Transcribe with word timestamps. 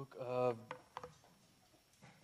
book 0.00 0.16
of 0.26 0.56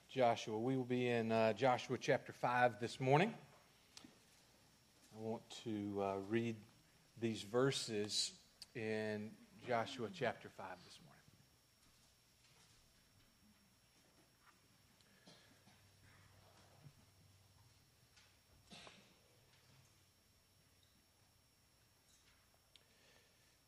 Joshua. 0.08 0.58
We 0.58 0.78
will 0.78 0.84
be 0.84 1.08
in 1.08 1.30
uh, 1.30 1.52
Joshua 1.52 1.98
chapter 2.00 2.32
5 2.32 2.80
this 2.80 2.98
morning. 2.98 3.34
I 5.14 5.20
want 5.20 5.42
to 5.64 6.02
uh, 6.02 6.14
read 6.26 6.56
these 7.20 7.42
verses 7.42 8.32
in 8.74 9.30
Joshua 9.68 10.08
chapter 10.10 10.48
5 10.48 10.66
this 10.86 10.98
morning. 11.04 11.20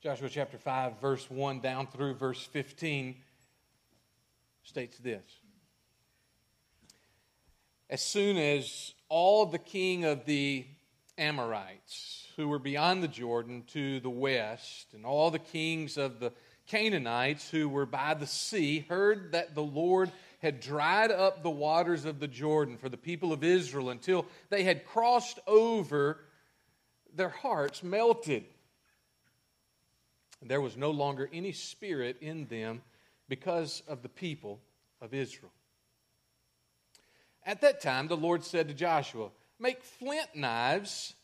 Joshua 0.03 0.31
chapter 0.31 0.57
5, 0.57 0.99
verse 0.99 1.31
1 1.31 1.61
down 1.61 1.87
through 1.89 2.15
verse 2.15 2.43
15 2.43 3.17
states 4.69 4.99
this. 4.99 5.25
As 7.89 8.03
soon 8.03 8.37
as 8.37 8.93
all 9.09 9.47
the 9.47 9.59
king 9.59 10.05
of 10.05 10.27
the 10.27 10.67
Amorites 11.17 12.29
who 12.37 12.49
were 12.49 12.59
beyond 12.59 13.03
the 13.03 13.09
Jordan 13.09 13.65
to 13.73 13.99
the 14.01 14.11
west, 14.11 14.93
and 14.93 15.07
all 15.07 15.31
the 15.31 15.39
kings 15.39 15.97
of 15.97 16.21
the 16.21 16.33
Canaanites 16.67 17.51
who 17.51 17.67
were 17.67 17.87
by 17.87 18.13
the 18.13 18.27
sea, 18.27 18.85
heard 18.91 19.33
that 19.33 19.55
the 19.55 19.63
Lord 19.63 20.13
had 20.41 20.61
dried 20.61 21.11
up 21.11 21.43
the 21.43 21.51
waters 21.51 22.05
of 22.05 22.21
the 22.21 22.29
Jordan 22.29 22.77
for 22.77 22.91
the 22.91 22.99
people 22.99 23.33
of 23.33 23.43
Israel 23.43 23.89
until 23.89 24.27
they 24.51 24.65
had 24.65 24.85
crossed 24.85 25.41
over, 25.47 26.21
their 27.17 27.31
hearts 27.31 27.83
melted. 27.83 28.45
There 30.43 30.61
was 30.61 30.77
no 30.77 30.91
longer 30.91 31.29
any 31.33 31.53
spirit 31.53 32.19
in 32.21 32.47
them 32.47 32.83
because 33.29 33.83
of 33.87 34.03
the 34.03 34.09
people 34.09 34.61
of 35.01 35.15
Israel. 35.15 35.53
At 37.45 37.61
that 37.63 37.81
time, 37.81 38.09
the 38.09 38.17
Lord 38.17 38.45
said 38.45 38.69
to 38.69 38.75
Joshua, 38.75 39.31
Make 39.59 39.83
flint 39.83 40.35
knives 40.35 41.15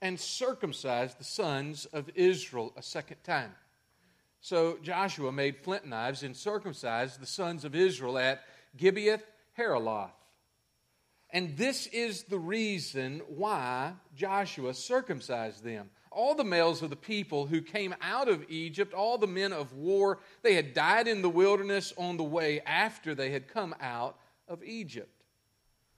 and 0.00 0.18
circumcise 0.18 1.14
the 1.14 1.24
sons 1.24 1.86
of 1.86 2.10
Israel 2.14 2.72
a 2.76 2.82
second 2.82 3.22
time. 3.24 3.52
So 4.40 4.78
Joshua 4.82 5.32
made 5.32 5.56
flint 5.56 5.86
knives 5.86 6.22
and 6.22 6.36
circumcised 6.36 7.20
the 7.20 7.26
sons 7.26 7.64
of 7.64 7.74
Israel 7.74 8.18
at 8.18 8.42
Gibeath 8.76 9.22
Haaraloth. 9.58 10.10
And 11.30 11.56
this 11.56 11.86
is 11.88 12.24
the 12.24 12.38
reason 12.38 13.20
why 13.28 13.92
Joshua 14.14 14.74
circumcised 14.74 15.62
them 15.62 15.90
all 16.10 16.34
the 16.34 16.44
males 16.44 16.82
of 16.82 16.90
the 16.90 16.96
people 16.96 17.46
who 17.46 17.60
came 17.60 17.94
out 18.00 18.28
of 18.28 18.44
Egypt, 18.48 18.94
all 18.94 19.18
the 19.18 19.26
men 19.26 19.52
of 19.52 19.72
war, 19.72 20.18
they 20.42 20.54
had 20.54 20.74
died 20.74 21.08
in 21.08 21.22
the 21.22 21.28
wilderness 21.28 21.92
on 21.96 22.16
the 22.16 22.24
way 22.24 22.60
after 22.60 23.14
they 23.14 23.30
had 23.30 23.48
come 23.48 23.74
out 23.80 24.18
of 24.48 24.62
Egypt. 24.62 25.10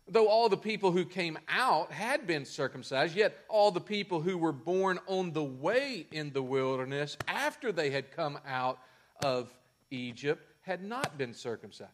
Though 0.08 0.28
all 0.28 0.48
the 0.48 0.56
people 0.56 0.90
who 0.90 1.04
came 1.04 1.38
out 1.48 1.92
had 1.92 2.26
been 2.26 2.44
circumcised, 2.44 3.14
yet 3.14 3.36
all 3.48 3.70
the 3.70 3.80
people 3.80 4.20
who 4.20 4.36
were 4.36 4.52
born 4.52 4.98
on 5.06 5.32
the 5.32 5.44
way 5.44 6.06
in 6.10 6.32
the 6.32 6.42
wilderness 6.42 7.16
after 7.28 7.70
they 7.70 7.90
had 7.90 8.10
come 8.10 8.38
out 8.46 8.80
of 9.22 9.54
Egypt 9.90 10.44
had 10.62 10.82
not 10.82 11.16
been 11.16 11.32
circumcised. 11.32 11.90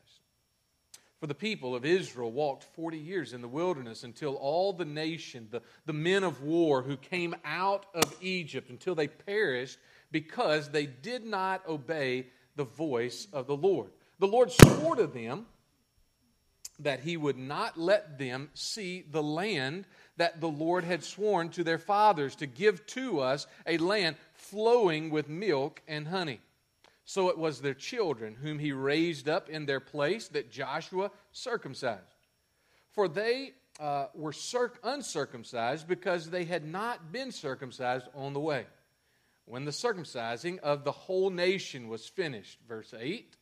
For 1.26 1.30
the 1.30 1.34
people 1.34 1.74
of 1.74 1.84
Israel 1.84 2.30
walked 2.30 2.62
40 2.62 2.98
years 2.98 3.32
in 3.32 3.40
the 3.40 3.48
wilderness 3.48 4.04
until 4.04 4.36
all 4.36 4.72
the 4.72 4.84
nation, 4.84 5.48
the, 5.50 5.60
the 5.84 5.92
men 5.92 6.22
of 6.22 6.40
war 6.40 6.82
who 6.82 6.96
came 6.96 7.34
out 7.44 7.84
of 7.96 8.14
Egypt, 8.20 8.70
until 8.70 8.94
they 8.94 9.08
perished 9.08 9.76
because 10.12 10.70
they 10.70 10.86
did 10.86 11.26
not 11.26 11.66
obey 11.66 12.28
the 12.54 12.62
voice 12.62 13.26
of 13.32 13.48
the 13.48 13.56
Lord. 13.56 13.90
The 14.20 14.28
Lord 14.28 14.52
swore 14.52 14.94
to 14.94 15.08
them 15.08 15.46
that 16.78 17.00
he 17.00 17.16
would 17.16 17.38
not 17.38 17.76
let 17.76 18.20
them 18.20 18.48
see 18.54 19.04
the 19.10 19.20
land 19.20 19.88
that 20.18 20.40
the 20.40 20.46
Lord 20.46 20.84
had 20.84 21.02
sworn 21.02 21.48
to 21.48 21.64
their 21.64 21.78
fathers 21.78 22.36
to 22.36 22.46
give 22.46 22.86
to 22.86 23.18
us, 23.18 23.48
a 23.66 23.78
land 23.78 24.14
flowing 24.34 25.10
with 25.10 25.28
milk 25.28 25.82
and 25.88 26.06
honey. 26.06 26.38
So 27.06 27.28
it 27.28 27.38
was 27.38 27.60
their 27.60 27.72
children 27.72 28.34
whom 28.34 28.58
he 28.58 28.72
raised 28.72 29.28
up 29.28 29.48
in 29.48 29.64
their 29.64 29.78
place 29.78 30.26
that 30.28 30.50
Joshua 30.50 31.12
circumcised. 31.30 32.02
For 32.90 33.06
they 33.06 33.52
uh, 33.78 34.06
were 34.12 34.32
circ- 34.32 34.80
uncircumcised 34.82 35.86
because 35.86 36.28
they 36.28 36.44
had 36.44 36.66
not 36.66 37.12
been 37.12 37.30
circumcised 37.30 38.08
on 38.12 38.32
the 38.32 38.40
way. 38.40 38.66
When 39.44 39.64
the 39.64 39.70
circumcising 39.70 40.58
of 40.58 40.82
the 40.82 40.90
whole 40.90 41.30
nation 41.30 41.86
was 41.88 42.08
finished, 42.08 42.58
verse 42.68 42.92
8, 42.98 43.36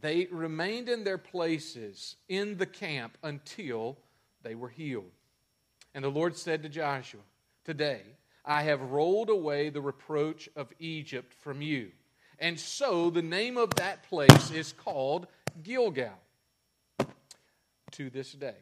they 0.00 0.26
remained 0.30 0.88
in 0.88 1.04
their 1.04 1.18
places 1.18 2.16
in 2.30 2.56
the 2.56 2.66
camp 2.66 3.18
until 3.22 3.98
they 4.42 4.54
were 4.54 4.70
healed. 4.70 5.12
And 5.94 6.02
the 6.02 6.08
Lord 6.08 6.38
said 6.38 6.62
to 6.62 6.70
Joshua, 6.70 7.20
Today 7.66 8.00
I 8.46 8.62
have 8.62 8.80
rolled 8.80 9.28
away 9.28 9.68
the 9.68 9.82
reproach 9.82 10.48
of 10.56 10.72
Egypt 10.78 11.34
from 11.34 11.60
you 11.60 11.90
and 12.38 12.58
so 12.58 13.10
the 13.10 13.22
name 13.22 13.56
of 13.56 13.74
that 13.76 14.02
place 14.08 14.50
is 14.50 14.72
called 14.72 15.26
Gilgal 15.62 16.18
to 17.92 18.10
this 18.10 18.32
day. 18.32 18.56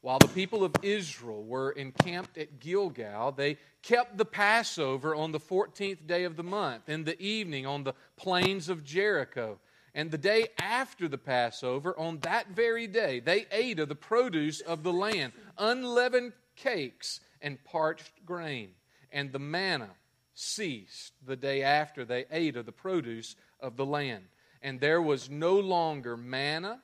While 0.00 0.18
the 0.18 0.28
people 0.28 0.64
of 0.64 0.74
Israel 0.82 1.44
were 1.44 1.70
encamped 1.70 2.36
at 2.36 2.58
Gilgal, 2.58 3.32
they 3.32 3.58
kept 3.82 4.18
the 4.18 4.24
Passover 4.24 5.14
on 5.14 5.30
the 5.30 5.38
14th 5.38 6.06
day 6.06 6.24
of 6.24 6.36
the 6.36 6.42
month, 6.42 6.88
in 6.88 7.04
the 7.04 7.20
evening 7.22 7.66
on 7.66 7.84
the 7.84 7.94
plains 8.16 8.68
of 8.68 8.82
Jericho. 8.82 9.58
And 9.94 10.10
the 10.10 10.18
day 10.18 10.48
after 10.58 11.06
the 11.06 11.18
Passover, 11.18 11.96
on 11.98 12.18
that 12.20 12.48
very 12.48 12.88
day, 12.88 13.20
they 13.20 13.46
ate 13.52 13.78
of 13.78 13.88
the 13.88 13.94
produce 13.94 14.60
of 14.60 14.82
the 14.82 14.92
land, 14.92 15.34
unleavened 15.56 16.32
cakes 16.56 17.20
and 17.40 17.62
parched 17.62 18.24
grain, 18.24 18.70
and 19.12 19.30
the 19.30 19.38
manna 19.38 19.90
ceased 20.34 21.12
the 21.24 21.36
day 21.36 21.62
after 21.62 22.04
they 22.04 22.24
ate 22.30 22.56
of 22.56 22.66
the 22.66 22.72
produce 22.72 23.36
of 23.60 23.76
the 23.76 23.86
land. 23.86 24.24
And 24.62 24.80
there 24.80 25.02
was 25.02 25.28
no 25.28 25.58
longer 25.58 26.16
manna 26.16 26.80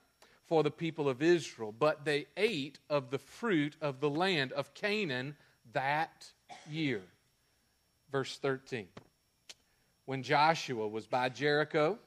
for 0.46 0.62
the 0.62 0.70
people 0.70 1.08
of 1.08 1.22
Israel, 1.22 1.72
but 1.78 2.04
they 2.04 2.26
ate 2.36 2.78
of 2.88 3.10
the 3.10 3.18
fruit 3.18 3.76
of 3.80 4.00
the 4.00 4.10
land 4.10 4.52
of 4.52 4.74
Canaan 4.74 5.36
that 5.72 6.32
year. 6.70 7.02
Verse 8.10 8.38
13. 8.38 8.88
When 10.06 10.22
Joshua 10.22 10.88
was 10.88 11.06
by 11.06 11.28
Jericho, 11.28 11.98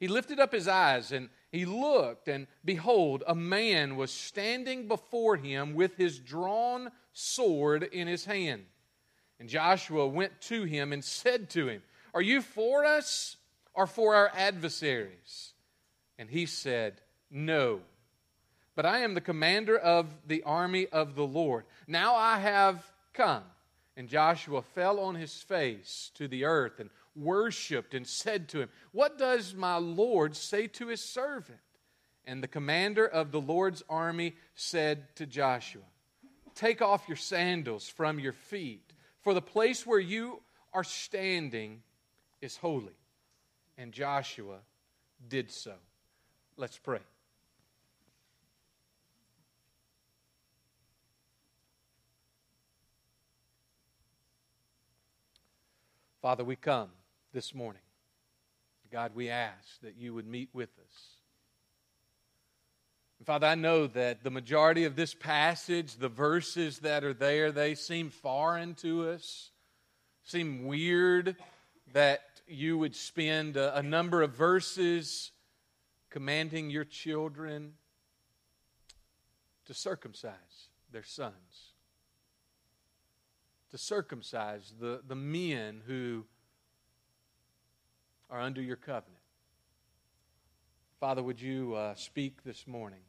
he 0.00 0.08
lifted 0.08 0.40
up 0.40 0.52
his 0.52 0.66
eyes 0.66 1.12
and 1.12 1.28
he 1.50 1.66
looked, 1.66 2.28
and 2.28 2.46
behold, 2.64 3.22
a 3.26 3.34
man 3.34 3.96
was 3.96 4.10
standing 4.10 4.88
before 4.88 5.36
him 5.36 5.74
with 5.74 5.96
his 5.96 6.18
drawn 6.18 6.90
sword 7.12 7.82
in 7.82 8.08
his 8.08 8.24
hand. 8.24 8.64
And 9.42 9.50
Joshua 9.50 10.06
went 10.06 10.40
to 10.42 10.62
him 10.62 10.92
and 10.92 11.04
said 11.04 11.50
to 11.50 11.66
him, 11.66 11.82
Are 12.14 12.22
you 12.22 12.42
for 12.42 12.84
us 12.84 13.36
or 13.74 13.88
for 13.88 14.14
our 14.14 14.30
adversaries? 14.36 15.54
And 16.16 16.30
he 16.30 16.46
said, 16.46 17.00
No. 17.28 17.80
But 18.76 18.86
I 18.86 18.98
am 18.98 19.14
the 19.14 19.20
commander 19.20 19.76
of 19.76 20.14
the 20.28 20.44
army 20.44 20.86
of 20.86 21.16
the 21.16 21.26
Lord. 21.26 21.64
Now 21.88 22.14
I 22.14 22.38
have 22.38 22.88
come. 23.14 23.42
And 23.96 24.08
Joshua 24.08 24.62
fell 24.62 25.00
on 25.00 25.16
his 25.16 25.42
face 25.42 26.12
to 26.14 26.28
the 26.28 26.44
earth 26.44 26.78
and 26.78 26.88
worshiped 27.16 27.94
and 27.94 28.06
said 28.06 28.48
to 28.50 28.60
him, 28.60 28.68
What 28.92 29.18
does 29.18 29.56
my 29.56 29.74
Lord 29.74 30.36
say 30.36 30.68
to 30.68 30.86
his 30.86 31.00
servant? 31.00 31.58
And 32.24 32.44
the 32.44 32.46
commander 32.46 33.08
of 33.08 33.32
the 33.32 33.40
Lord's 33.40 33.82
army 33.88 34.36
said 34.54 35.16
to 35.16 35.26
Joshua, 35.26 35.82
Take 36.54 36.80
off 36.80 37.08
your 37.08 37.16
sandals 37.16 37.88
from 37.88 38.20
your 38.20 38.34
feet 38.34 38.91
for 39.22 39.34
the 39.34 39.42
place 39.42 39.86
where 39.86 40.00
you 40.00 40.42
are 40.72 40.84
standing 40.84 41.82
is 42.40 42.56
holy. 42.56 42.96
And 43.78 43.92
Joshua 43.92 44.58
did 45.28 45.50
so. 45.50 45.74
Let's 46.56 46.78
pray. 46.78 46.98
Father, 56.20 56.44
we 56.44 56.54
come 56.54 56.90
this 57.32 57.54
morning. 57.54 57.82
God, 58.92 59.12
we 59.14 59.28
ask 59.28 59.80
that 59.82 59.96
you 59.96 60.14
would 60.14 60.26
meet 60.26 60.50
with 60.52 60.70
us. 60.78 61.21
Father, 63.24 63.46
I 63.46 63.54
know 63.54 63.86
that 63.86 64.24
the 64.24 64.30
majority 64.30 64.84
of 64.84 64.96
this 64.96 65.14
passage, 65.14 65.96
the 65.96 66.08
verses 66.08 66.80
that 66.80 67.04
are 67.04 67.14
there, 67.14 67.52
they 67.52 67.76
seem 67.76 68.10
foreign 68.10 68.74
to 68.76 69.10
us, 69.10 69.52
seem 70.24 70.64
weird 70.64 71.36
that 71.92 72.22
you 72.48 72.78
would 72.78 72.96
spend 72.96 73.56
a, 73.56 73.76
a 73.78 73.82
number 73.82 74.22
of 74.22 74.34
verses 74.34 75.30
commanding 76.10 76.68
your 76.68 76.84
children 76.84 77.74
to 79.66 79.74
circumcise 79.74 80.68
their 80.90 81.04
sons, 81.04 81.74
to 83.70 83.78
circumcise 83.78 84.74
the, 84.80 85.00
the 85.06 85.14
men 85.14 85.80
who 85.86 86.24
are 88.28 88.40
under 88.40 88.60
your 88.60 88.76
covenant. 88.76 89.22
Father, 90.98 91.22
would 91.22 91.40
you 91.40 91.74
uh, 91.74 91.94
speak 91.94 92.42
this 92.42 92.66
morning? 92.66 93.00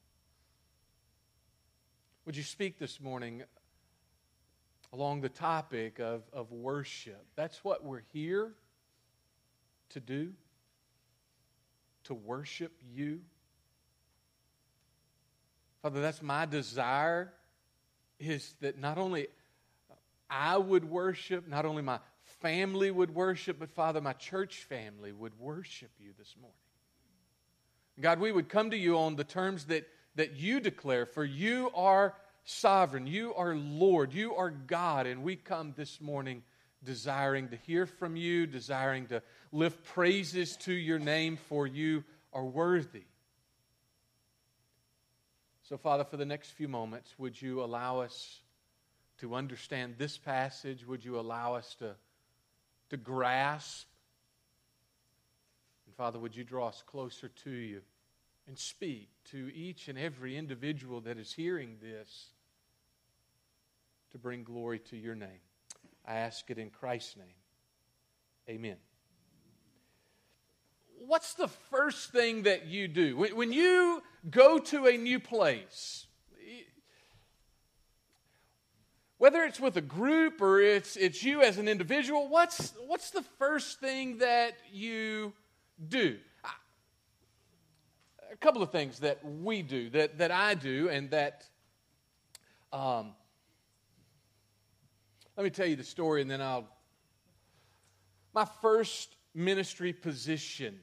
Would 2.26 2.38
you 2.38 2.44
speak 2.44 2.80
this 2.80 3.02
morning 3.02 3.44
along 4.94 5.22
the 5.22 5.30
topic 5.30 6.00
of, 6.00 6.24
of 6.32 6.54
worship? 6.54 7.26
That's 7.36 7.66
what 7.66 7.84
we're 7.84 8.04
here 8.14 8.54
to 9.90 10.00
do, 10.00 10.32
to 12.06 12.14
worship 12.14 12.72
you. 12.94 13.20
Father, 15.82 16.00
that's 16.00 16.22
my 16.22 16.46
desire 16.46 17.34
is 18.20 18.56
that 18.62 18.80
not 18.80 18.98
only 18.98 19.28
I 20.30 20.58
would 20.58 20.86
worship, 20.86 21.46
not 21.46 21.66
only 21.66 21.82
my 21.82 22.00
family 22.40 22.90
would 22.90 23.14
worship, 23.14 23.60
but 23.60 23.70
Father, 23.70 24.00
my 24.00 24.14
church 24.14 24.64
family 24.70 25.12
would 25.12 25.38
worship 25.38 25.92
you 26.00 26.14
this 26.18 26.36
morning. 26.40 26.56
God, 28.00 28.20
we 28.22 28.32
would 28.32 28.48
come 28.48 28.72
to 28.72 28.78
you 28.78 28.98
on 28.98 29.18
the 29.18 29.26
terms 29.26 29.66
that, 29.66 29.88
that 30.16 30.36
you 30.36 30.60
declare, 30.60 31.06
for 31.06 31.24
you 31.24 31.72
are 31.76 32.14
sovereign, 32.44 33.08
you 33.08 33.34
are 33.34 33.56
Lord, 33.56 34.14
you 34.14 34.36
are 34.36 34.50
God, 34.50 35.08
and 35.08 35.24
we 35.24 35.36
come 35.36 35.74
this 35.76 36.00
morning 36.02 36.44
desiring 36.84 37.50
to 37.50 37.56
hear 37.56 37.86
from 37.86 38.16
you, 38.16 38.46
desiring 38.46 39.08
to 39.08 39.22
lift 39.52 39.84
praises 39.86 40.58
to 40.58 40.74
your 40.74 41.00
name, 41.00 41.38
for 41.48 41.66
you 41.66 42.04
are 42.34 42.44
worthy. 42.44 43.04
So, 45.64 45.78
Father, 45.78 46.04
for 46.04 46.18
the 46.18 46.26
next 46.26 46.52
few 46.52 46.68
moments, 46.68 47.14
would 47.18 47.42
you 47.42 47.64
allow 47.64 48.02
us 48.02 48.42
to 49.20 49.34
understand 49.34 49.96
this 49.98 50.18
passage? 50.18 50.86
Would 50.86 51.06
you 51.06 51.20
allow 51.20 51.56
us 51.56 51.76
to, 51.76 51.96
to 52.90 52.98
grasp? 52.98 53.88
And, 55.86 55.96
Father, 55.96 56.20
would 56.20 56.36
you 56.36 56.44
draw 56.44 56.68
us 56.68 56.84
closer 56.86 57.30
to 57.46 57.50
you 57.50 57.82
and 58.48 58.58
speak 58.58 59.10
to 59.32 59.52
each 59.56 59.88
and 59.88 59.98
every 59.98 60.38
individual 60.38 61.02
that 61.02 61.18
is 61.18 61.34
hearing 61.34 61.78
this 61.82 62.28
to 64.12 64.18
bring 64.18 64.44
glory 64.44 64.80
to 64.80 64.98
your 64.98 65.16
name? 65.16 65.42
I 66.06 66.16
ask 66.16 66.50
it 66.50 66.58
in 66.58 66.70
Christ's 66.70 67.18
name. 67.18 67.36
Amen 68.50 68.78
what's 71.08 71.34
the 71.34 71.48
first 71.48 72.12
thing 72.12 72.44
that 72.44 72.68
you 72.68 72.88
do? 72.88 73.18
When, 73.18 73.52
you 73.52 74.02
go 74.30 74.60
to 74.60 74.88
a 74.88 74.98
new 74.98 75.20
place, 75.20 76.08
whether 79.18 79.44
it's 79.44 79.60
with 79.60 79.78
a 79.78 79.82
group 79.82 80.42
or 80.42 80.60
it's, 80.60 80.96
it's 80.96 81.24
you 81.24 81.42
as 81.42 81.58
an 81.58 81.68
individual, 81.68 82.28
what's, 82.28 82.74
what's 82.88 83.12
the 83.12 83.24
first 83.38 83.80
thing 83.80 84.20
that 84.20 84.54
you 84.72 85.34
do? 85.88 86.18
A 88.34 88.38
couple 88.38 88.62
of 88.62 88.72
things 88.72 89.00
that 89.00 89.24
we 89.24 89.62
do, 89.62 89.90
that, 89.92 90.18
that 90.18 90.32
I 90.32 90.56
do, 90.56 90.90
and 90.90 91.10
that. 91.12 91.46
Um, 92.74 93.14
let 95.38 95.44
me 95.44 95.50
tell 95.50 95.68
you 95.68 95.76
the 95.76 95.84
story 95.84 96.22
and 96.22 96.30
then 96.30 96.42
I'll. 96.42 96.68
My 98.34 98.46
first 98.62 99.16
ministry 99.36 99.94
position 99.94 100.80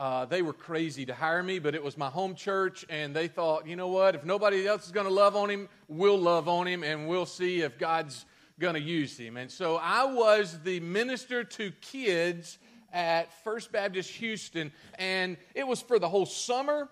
uh, 0.00 0.24
they 0.24 0.40
were 0.40 0.54
crazy 0.54 1.04
to 1.04 1.14
hire 1.14 1.42
me, 1.42 1.58
but 1.58 1.74
it 1.74 1.84
was 1.84 1.98
my 1.98 2.08
home 2.08 2.34
church, 2.34 2.86
and 2.88 3.14
they 3.14 3.28
thought, 3.28 3.66
you 3.66 3.76
know 3.76 3.88
what? 3.88 4.14
If 4.14 4.24
nobody 4.24 4.66
else 4.66 4.86
is 4.86 4.92
going 4.92 5.06
to 5.06 5.12
love 5.12 5.36
on 5.36 5.50
him, 5.50 5.68
we'll 5.88 6.18
love 6.18 6.48
on 6.48 6.66
him, 6.66 6.82
and 6.82 7.06
we'll 7.06 7.26
see 7.26 7.60
if 7.60 7.76
God's 7.78 8.24
going 8.58 8.72
to 8.72 8.80
use 8.80 9.18
him. 9.18 9.36
And 9.36 9.50
so 9.50 9.76
I 9.76 10.04
was 10.04 10.58
the 10.64 10.80
minister 10.80 11.44
to 11.44 11.70
kids 11.82 12.56
at 12.92 13.32
First 13.44 13.72
Baptist 13.72 14.10
Houston, 14.12 14.72
and 14.98 15.36
it 15.54 15.66
was 15.66 15.80
for 15.80 15.98
the 15.98 16.08
whole 16.08 16.26
summer. 16.26 16.88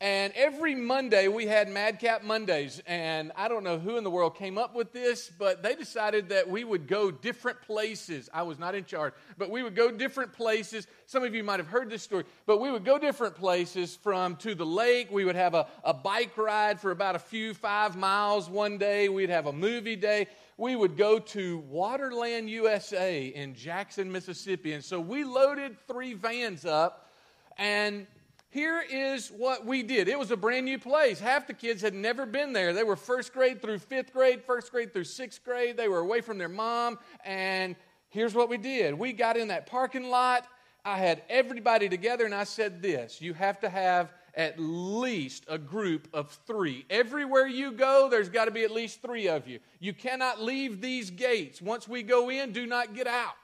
And 0.00 0.32
every 0.36 0.74
Monday 0.74 1.28
we 1.28 1.46
had 1.46 1.68
Madcap 1.68 2.24
Mondays. 2.24 2.82
And 2.86 3.32
I 3.36 3.48
don't 3.48 3.64
know 3.64 3.78
who 3.78 3.96
in 3.96 4.04
the 4.04 4.10
world 4.10 4.36
came 4.36 4.58
up 4.58 4.74
with 4.74 4.92
this, 4.92 5.30
but 5.38 5.62
they 5.62 5.74
decided 5.76 6.28
that 6.28 6.46
we 6.46 6.64
would 6.64 6.88
go 6.88 7.10
different 7.10 7.62
places. 7.62 8.28
I 8.34 8.42
was 8.42 8.58
not 8.58 8.74
in 8.74 8.84
charge, 8.84 9.14
but 9.38 9.50
we 9.50 9.62
would 9.62 9.74
go 9.74 9.90
different 9.90 10.32
places. 10.34 10.86
Some 11.06 11.22
of 11.22 11.34
you 11.34 11.44
might 11.44 11.60
have 11.60 11.68
heard 11.68 11.88
this 11.88 12.02
story, 12.02 12.24
but 12.44 12.60
we 12.60 12.70
would 12.70 12.84
go 12.84 12.98
different 12.98 13.36
places 13.36 13.96
from 13.96 14.36
to 14.36 14.54
the 14.54 14.66
lake. 14.66 15.08
We 15.10 15.24
would 15.24 15.36
have 15.36 15.54
a, 15.54 15.68
a 15.84 15.94
bike 15.94 16.36
ride 16.36 16.80
for 16.80 16.90
about 16.90 17.14
a 17.14 17.20
few 17.20 17.54
five 17.54 17.96
miles 17.96 18.50
one 18.50 18.78
day. 18.78 19.08
We'd 19.08 19.30
have 19.30 19.46
a 19.46 19.52
movie 19.52 19.96
day. 19.96 20.26
We 20.56 20.76
would 20.76 20.96
go 20.96 21.18
to 21.18 21.64
Waterland, 21.72 22.48
USA 22.48 23.26
in 23.26 23.54
Jackson, 23.54 24.10
Mississippi. 24.10 24.72
And 24.72 24.84
so 24.84 25.00
we 25.00 25.24
loaded 25.24 25.76
three 25.88 26.14
vans 26.14 26.64
up 26.64 27.10
and 27.56 28.06
here 28.54 28.84
is 28.88 29.30
what 29.30 29.66
we 29.66 29.82
did. 29.82 30.06
It 30.06 30.16
was 30.16 30.30
a 30.30 30.36
brand 30.36 30.64
new 30.64 30.78
place. 30.78 31.18
Half 31.18 31.48
the 31.48 31.54
kids 31.54 31.82
had 31.82 31.92
never 31.92 32.24
been 32.24 32.52
there. 32.52 32.72
They 32.72 32.84
were 32.84 32.94
first 32.94 33.32
grade 33.32 33.60
through 33.60 33.80
fifth 33.80 34.12
grade, 34.12 34.44
first 34.44 34.70
grade 34.70 34.92
through 34.92 35.04
sixth 35.04 35.42
grade. 35.42 35.76
They 35.76 35.88
were 35.88 35.98
away 35.98 36.20
from 36.20 36.38
their 36.38 36.48
mom. 36.48 37.00
And 37.24 37.74
here's 38.10 38.32
what 38.32 38.48
we 38.48 38.56
did 38.56 38.94
we 38.94 39.12
got 39.12 39.36
in 39.36 39.48
that 39.48 39.66
parking 39.66 40.08
lot. 40.08 40.46
I 40.84 40.98
had 40.98 41.22
everybody 41.28 41.88
together, 41.88 42.26
and 42.26 42.34
I 42.34 42.44
said 42.44 42.80
this 42.80 43.20
you 43.20 43.34
have 43.34 43.58
to 43.58 43.68
have 43.68 44.12
at 44.36 44.58
least 44.58 45.44
a 45.48 45.58
group 45.58 46.08
of 46.12 46.30
three. 46.46 46.84
Everywhere 46.90 47.46
you 47.46 47.72
go, 47.72 48.08
there's 48.10 48.28
got 48.28 48.46
to 48.46 48.50
be 48.50 48.64
at 48.64 48.70
least 48.70 49.02
three 49.02 49.28
of 49.28 49.46
you. 49.46 49.60
You 49.78 49.92
cannot 49.92 50.42
leave 50.42 50.80
these 50.80 51.10
gates. 51.10 51.62
Once 51.62 51.86
we 51.86 52.02
go 52.02 52.30
in, 52.30 52.52
do 52.52 52.66
not 52.66 52.94
get 52.94 53.06
out. 53.06 53.34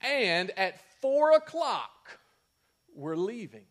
And 0.00 0.50
at 0.58 0.80
four 1.00 1.32
o'clock, 1.32 2.18
we're 2.94 3.16
leaving. 3.16 3.64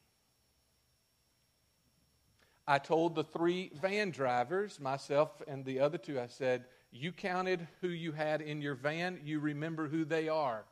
I 2.67 2.77
told 2.77 3.15
the 3.15 3.23
three 3.23 3.71
van 3.81 4.11
drivers, 4.11 4.79
myself 4.79 5.41
and 5.47 5.65
the 5.65 5.79
other 5.79 5.97
two, 5.97 6.19
I 6.19 6.27
said, 6.27 6.65
You 6.91 7.11
counted 7.11 7.67
who 7.81 7.89
you 7.89 8.13
had 8.13 8.41
in 8.41 8.61
your 8.61 8.75
van. 8.75 9.19
You 9.23 9.39
remember 9.39 9.87
who 9.87 10.05
they 10.05 10.29
are. 10.29 10.63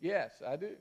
Yes, 0.00 0.42
I 0.46 0.56
do. 0.56 0.76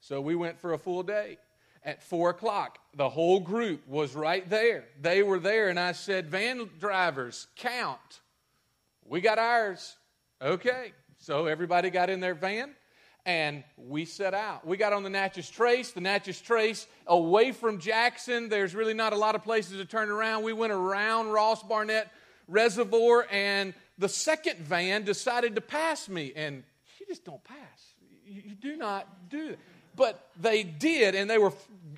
So 0.00 0.20
we 0.20 0.34
went 0.34 0.58
for 0.58 0.72
a 0.72 0.78
full 0.78 1.02
day. 1.02 1.38
At 1.86 2.02
four 2.02 2.30
o'clock, 2.30 2.78
the 2.94 3.08
whole 3.08 3.40
group 3.40 3.88
was 3.88 4.14
right 4.14 4.48
there. 4.50 4.84
They 5.00 5.22
were 5.22 5.38
there, 5.38 5.68
and 5.68 5.80
I 5.80 5.92
said, 5.92 6.28
Van 6.28 6.68
drivers, 6.78 7.46
count. 7.56 8.20
We 9.04 9.20
got 9.22 9.38
ours. 9.38 9.96
Okay. 10.42 10.92
So 11.18 11.46
everybody 11.46 11.90
got 11.90 12.10
in 12.10 12.20
their 12.20 12.34
van 12.34 12.74
and 13.26 13.64
we 13.76 14.04
set 14.04 14.34
out. 14.34 14.64
We 14.64 14.76
got 14.76 14.92
on 14.92 15.02
the 15.02 15.10
Natchez 15.10 15.50
Trace. 15.50 15.90
The 15.90 16.00
Natchez 16.00 16.40
Trace, 16.40 16.86
away 17.08 17.50
from 17.50 17.78
Jackson, 17.80 18.48
there's 18.48 18.74
really 18.74 18.94
not 18.94 19.12
a 19.12 19.16
lot 19.16 19.34
of 19.34 19.42
places 19.42 19.78
to 19.78 19.84
turn 19.84 20.10
around. 20.10 20.44
We 20.44 20.52
went 20.52 20.72
around 20.72 21.30
Ross 21.30 21.62
Barnett 21.62 22.08
Reservoir, 22.46 23.26
and 23.30 23.74
the 23.98 24.08
second 24.08 24.60
van 24.60 25.02
decided 25.02 25.56
to 25.56 25.60
pass 25.60 26.08
me. 26.08 26.32
And 26.36 26.62
you 27.00 27.06
just 27.06 27.24
don't 27.24 27.42
pass. 27.42 27.94
You, 28.24 28.42
you 28.46 28.54
do 28.54 28.76
not 28.76 29.28
do 29.28 29.48
that. 29.48 29.58
But 29.96 30.28
they 30.38 30.62
did, 30.62 31.14
and 31.14 31.28
they 31.28 31.38
were, 31.38 31.52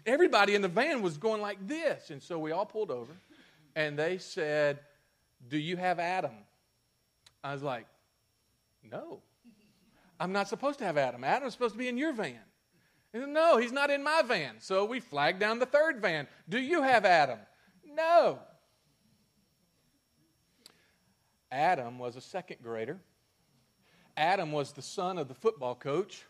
everybody 0.06 0.54
in 0.54 0.62
the 0.62 0.68
van 0.68 1.02
was 1.02 1.18
going 1.18 1.42
like 1.42 1.66
this. 1.66 2.10
And 2.10 2.22
so 2.22 2.38
we 2.38 2.52
all 2.52 2.64
pulled 2.64 2.90
over, 2.90 3.12
and 3.74 3.98
they 3.98 4.18
said, 4.18 4.78
Do 5.48 5.58
you 5.58 5.76
have 5.76 5.98
Adam? 5.98 6.32
I 7.42 7.52
was 7.52 7.62
like, 7.62 7.86
No. 8.82 9.20
I'm 10.20 10.32
not 10.32 10.48
supposed 10.48 10.78
to 10.80 10.84
have 10.84 10.96
Adam. 10.96 11.22
Adam's 11.22 11.52
supposed 11.52 11.74
to 11.74 11.78
be 11.78 11.88
in 11.88 11.96
your 11.96 12.12
van. 12.12 12.40
Said, 13.12 13.28
no, 13.28 13.56
he's 13.56 13.72
not 13.72 13.90
in 13.90 14.02
my 14.02 14.22
van. 14.22 14.56
So 14.58 14.84
we 14.84 15.00
flagged 15.00 15.40
down 15.40 15.58
the 15.58 15.66
third 15.66 16.00
van. 16.00 16.26
Do 16.48 16.58
you 16.58 16.82
have 16.82 17.04
Adam? 17.04 17.38
No. 17.86 18.38
Adam 21.50 21.98
was 21.98 22.16
a 22.16 22.20
second 22.20 22.58
grader. 22.62 22.98
Adam 24.16 24.52
was 24.52 24.72
the 24.72 24.82
son 24.82 25.16
of 25.16 25.28
the 25.28 25.34
football 25.34 25.74
coach. 25.74 26.24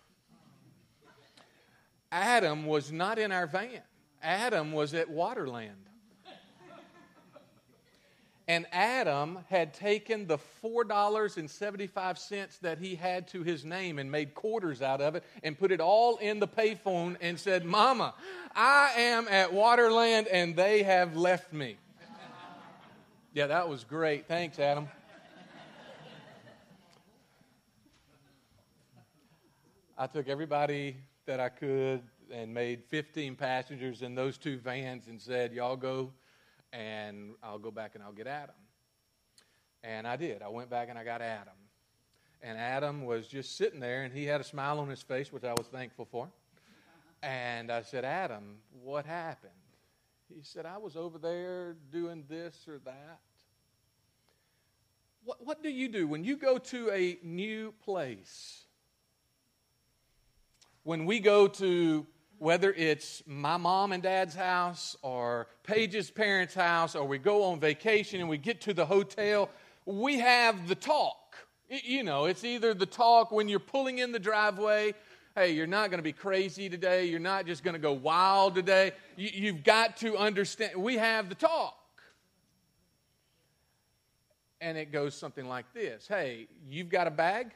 Adam 2.10 2.66
was 2.66 2.90
not 2.90 3.18
in 3.18 3.32
our 3.32 3.46
van. 3.46 3.82
Adam 4.22 4.72
was 4.72 4.94
at 4.94 5.10
Waterland. 5.10 5.88
And 8.50 8.66
Adam 8.72 9.40
had 9.50 9.74
taken 9.74 10.26
the 10.26 10.38
$4.75 10.64 12.60
that 12.60 12.78
he 12.78 12.94
had 12.94 13.28
to 13.28 13.42
his 13.42 13.62
name 13.62 13.98
and 13.98 14.10
made 14.10 14.32
quarters 14.34 14.80
out 14.80 15.02
of 15.02 15.14
it 15.16 15.24
and 15.42 15.58
put 15.58 15.70
it 15.70 15.82
all 15.82 16.16
in 16.16 16.40
the 16.40 16.48
payphone 16.48 17.18
and 17.20 17.38
said, 17.38 17.66
Mama, 17.66 18.14
I 18.56 18.92
am 18.96 19.28
at 19.28 19.50
Waterland 19.50 20.28
and 20.32 20.56
they 20.56 20.82
have 20.82 21.14
left 21.14 21.52
me. 21.52 21.76
yeah, 23.34 23.48
that 23.48 23.68
was 23.68 23.84
great. 23.84 24.26
Thanks, 24.26 24.58
Adam. 24.58 24.88
I 29.98 30.06
took 30.06 30.26
everybody 30.26 30.96
that 31.28 31.40
I 31.40 31.50
could 31.50 32.00
and 32.32 32.52
made 32.54 32.82
15 32.88 33.36
passengers 33.36 34.00
in 34.00 34.14
those 34.14 34.38
two 34.38 34.56
vans 34.58 35.08
and 35.08 35.20
said, 35.20 35.52
Y'all 35.52 35.76
go 35.76 36.10
and 36.72 37.34
I'll 37.42 37.58
go 37.58 37.70
back 37.70 37.94
and 37.94 38.02
I'll 38.02 38.12
get 38.12 38.26
Adam. 38.26 38.54
And 39.84 40.06
I 40.06 40.16
did. 40.16 40.40
I 40.40 40.48
went 40.48 40.70
back 40.70 40.88
and 40.88 40.98
I 40.98 41.04
got 41.04 41.20
Adam. 41.20 41.52
And 42.42 42.56
Adam 42.56 43.04
was 43.04 43.26
just 43.26 43.56
sitting 43.56 43.80
there, 43.80 44.04
and 44.04 44.14
he 44.14 44.24
had 44.24 44.40
a 44.40 44.44
smile 44.44 44.78
on 44.78 44.88
his 44.88 45.02
face, 45.02 45.32
which 45.32 45.44
I 45.44 45.52
was 45.52 45.66
thankful 45.66 46.06
for. 46.06 46.28
And 47.22 47.70
I 47.70 47.82
said, 47.82 48.04
Adam, 48.04 48.58
what 48.82 49.04
happened? 49.04 49.52
He 50.32 50.42
said, 50.42 50.64
I 50.64 50.78
was 50.78 50.96
over 50.96 51.18
there 51.18 51.76
doing 51.90 52.24
this 52.28 52.66
or 52.68 52.78
that. 52.84 53.20
What, 55.24 55.44
what 55.44 55.62
do 55.62 55.68
you 55.68 55.88
do 55.88 56.06
when 56.06 56.24
you 56.24 56.36
go 56.36 56.58
to 56.58 56.90
a 56.90 57.18
new 57.22 57.74
place? 57.84 58.67
When 60.88 61.04
we 61.04 61.20
go 61.20 61.48
to 61.48 62.06
whether 62.38 62.72
it's 62.72 63.22
my 63.26 63.58
mom 63.58 63.92
and 63.92 64.02
dad's 64.02 64.34
house 64.34 64.96
or 65.02 65.48
Paige's 65.62 66.10
parents' 66.10 66.54
house, 66.54 66.94
or 66.94 67.06
we 67.06 67.18
go 67.18 67.42
on 67.42 67.60
vacation 67.60 68.20
and 68.20 68.28
we 68.30 68.38
get 68.38 68.62
to 68.62 68.72
the 68.72 68.86
hotel, 68.86 69.50
we 69.84 70.18
have 70.18 70.66
the 70.66 70.74
talk. 70.74 71.36
You 71.68 72.04
know, 72.04 72.24
it's 72.24 72.42
either 72.42 72.72
the 72.72 72.86
talk 72.86 73.30
when 73.30 73.50
you're 73.50 73.58
pulling 73.58 73.98
in 73.98 74.12
the 74.12 74.18
driveway. 74.18 74.94
Hey, 75.34 75.50
you're 75.50 75.66
not 75.66 75.90
going 75.90 75.98
to 75.98 76.02
be 76.02 76.14
crazy 76.14 76.70
today. 76.70 77.04
You're 77.04 77.20
not 77.20 77.44
just 77.44 77.62
going 77.62 77.74
to 77.74 77.78
go 77.78 77.92
wild 77.92 78.54
today. 78.54 78.92
You, 79.14 79.52
have 79.52 79.64
got 79.64 79.98
to 79.98 80.16
understand. 80.16 80.74
We 80.82 80.96
have 80.96 81.28
the 81.28 81.34
talk. 81.34 81.76
And 84.62 84.78
it 84.78 84.90
goes 84.90 85.14
something 85.14 85.46
like 85.46 85.70
this 85.74 86.08
Hey, 86.08 86.48
you've 86.66 86.88
got 86.88 87.06
a 87.06 87.10
bag? 87.10 87.50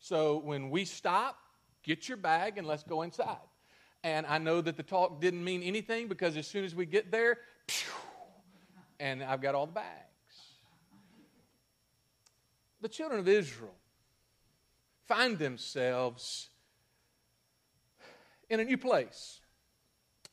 So 0.00 0.36
when 0.44 0.68
we 0.68 0.84
stop, 0.84 1.38
get 1.82 2.08
your 2.08 2.16
bag 2.16 2.58
and 2.58 2.66
let's 2.66 2.82
go 2.82 3.02
inside. 3.02 3.36
And 4.04 4.26
I 4.26 4.38
know 4.38 4.60
that 4.60 4.76
the 4.76 4.82
talk 4.82 5.20
didn't 5.20 5.44
mean 5.44 5.62
anything 5.62 6.08
because 6.08 6.36
as 6.36 6.46
soon 6.46 6.64
as 6.64 6.74
we 6.74 6.86
get 6.86 7.10
there, 7.10 7.38
and 8.98 9.22
I've 9.22 9.40
got 9.40 9.54
all 9.54 9.66
the 9.66 9.72
bags. 9.72 9.88
The 12.80 12.88
children 12.88 13.20
of 13.20 13.28
Israel 13.28 13.74
find 15.06 15.38
themselves 15.38 16.48
in 18.48 18.60
a 18.60 18.64
new 18.64 18.78
place. 18.78 19.40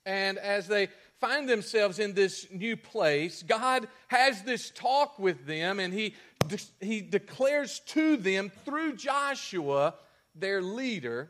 And 0.06 0.38
as 0.38 0.68
they 0.68 0.90
find 1.20 1.48
themselves 1.48 2.00
in 2.00 2.14
this 2.14 2.48
new 2.52 2.76
place, 2.76 3.44
God 3.44 3.88
has 4.08 4.42
this 4.44 4.72
talk 4.72 5.20
with 5.20 5.46
them 5.46 5.80
and 5.80 5.94
He, 5.94 6.16
de- 6.48 6.86
he 6.86 7.02
declares 7.02 7.82
to 7.88 8.18
them 8.18 8.52
through 8.66 8.96
Joshua, 8.96 9.96
their 10.34 10.62
leader, 10.62 11.30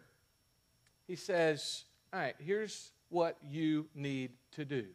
He 1.09 1.15
says, 1.15 1.85
all 2.13 2.19
right, 2.19 2.35
here's 2.37 2.91
what 3.09 3.35
you 3.41 3.87
need 3.95 4.29
to 4.51 4.63
do. 4.63 4.85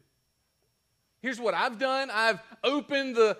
Here's 1.19 1.41
what 1.41 1.53
I've 1.53 1.77
done 1.77 2.09
I've 2.09 2.39
opened 2.63 3.17
the 3.17 3.37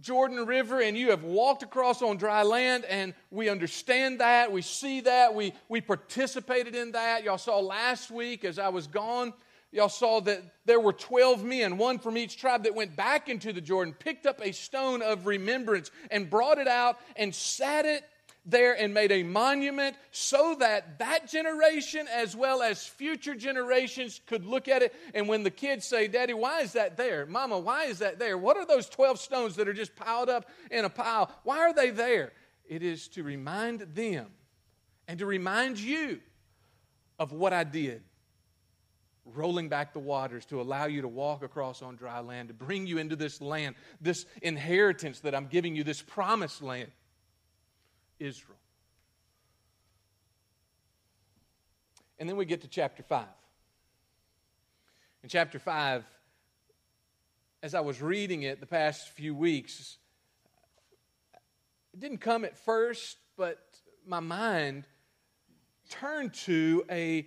Jordan 0.00 0.46
River 0.46 0.80
and 0.80 0.96
you 0.96 1.10
have 1.10 1.22
walked 1.22 1.62
across 1.62 2.00
on 2.00 2.16
dry 2.16 2.44
land, 2.44 2.86
and 2.86 3.12
we 3.30 3.50
understand 3.50 4.20
that. 4.20 4.50
We 4.50 4.62
see 4.62 5.02
that. 5.02 5.34
We, 5.34 5.52
we 5.68 5.82
participated 5.82 6.74
in 6.74 6.92
that. 6.92 7.24
Y'all 7.24 7.36
saw 7.36 7.60
last 7.60 8.10
week 8.10 8.46
as 8.46 8.58
I 8.58 8.70
was 8.70 8.86
gone, 8.86 9.34
y'all 9.70 9.90
saw 9.90 10.20
that 10.22 10.42
there 10.64 10.80
were 10.80 10.94
12 10.94 11.44
men, 11.44 11.76
one 11.76 11.98
from 11.98 12.16
each 12.16 12.38
tribe, 12.38 12.64
that 12.64 12.74
went 12.74 12.96
back 12.96 13.28
into 13.28 13.52
the 13.52 13.60
Jordan, 13.60 13.92
picked 13.92 14.24
up 14.24 14.40
a 14.40 14.52
stone 14.52 15.02
of 15.02 15.26
remembrance, 15.26 15.90
and 16.10 16.30
brought 16.30 16.56
it 16.56 16.68
out 16.68 16.98
and 17.16 17.34
sat 17.34 17.84
it 17.84 18.02
there 18.44 18.72
and 18.76 18.92
made 18.92 19.12
a 19.12 19.22
monument 19.22 19.96
so 20.10 20.56
that 20.58 20.98
that 20.98 21.28
generation 21.28 22.06
as 22.12 22.34
well 22.34 22.62
as 22.62 22.84
future 22.84 23.34
generations 23.34 24.20
could 24.26 24.44
look 24.44 24.68
at 24.68 24.82
it. 24.82 24.94
And 25.14 25.28
when 25.28 25.42
the 25.42 25.50
kids 25.50 25.86
say, 25.86 26.08
Daddy, 26.08 26.34
why 26.34 26.60
is 26.60 26.72
that 26.72 26.96
there? 26.96 27.26
Mama, 27.26 27.58
why 27.58 27.84
is 27.84 28.00
that 28.00 28.18
there? 28.18 28.36
What 28.36 28.56
are 28.56 28.66
those 28.66 28.88
12 28.88 29.20
stones 29.20 29.56
that 29.56 29.68
are 29.68 29.72
just 29.72 29.94
piled 29.94 30.28
up 30.28 30.48
in 30.70 30.84
a 30.84 30.90
pile? 30.90 31.30
Why 31.44 31.58
are 31.60 31.72
they 31.72 31.90
there? 31.90 32.32
It 32.68 32.82
is 32.82 33.08
to 33.08 33.22
remind 33.22 33.80
them 33.94 34.26
and 35.06 35.18
to 35.18 35.26
remind 35.26 35.78
you 35.78 36.20
of 37.18 37.32
what 37.32 37.52
I 37.52 37.64
did. 37.64 38.02
Rolling 39.24 39.68
back 39.68 39.92
the 39.92 40.00
waters 40.00 40.44
to 40.46 40.60
allow 40.60 40.86
you 40.86 41.02
to 41.02 41.08
walk 41.08 41.44
across 41.44 41.80
on 41.80 41.94
dry 41.94 42.18
land, 42.18 42.48
to 42.48 42.54
bring 42.54 42.88
you 42.88 42.98
into 42.98 43.14
this 43.14 43.40
land, 43.40 43.76
this 44.00 44.26
inheritance 44.42 45.20
that 45.20 45.32
I'm 45.32 45.46
giving 45.46 45.76
you, 45.76 45.84
this 45.84 46.02
promised 46.02 46.60
land. 46.60 46.90
Israel. 48.22 48.58
And 52.18 52.28
then 52.28 52.36
we 52.36 52.44
get 52.44 52.60
to 52.62 52.68
chapter 52.68 53.02
5. 53.02 53.26
In 55.24 55.28
chapter 55.28 55.58
5, 55.58 56.04
as 57.62 57.74
I 57.74 57.80
was 57.80 58.00
reading 58.00 58.42
it 58.42 58.60
the 58.60 58.66
past 58.66 59.08
few 59.10 59.34
weeks, 59.34 59.98
it 61.92 62.00
didn't 62.00 62.18
come 62.18 62.44
at 62.44 62.56
first, 62.56 63.18
but 63.36 63.58
my 64.06 64.20
mind 64.20 64.86
turned 65.90 66.34
to 66.34 66.84
a, 66.90 67.26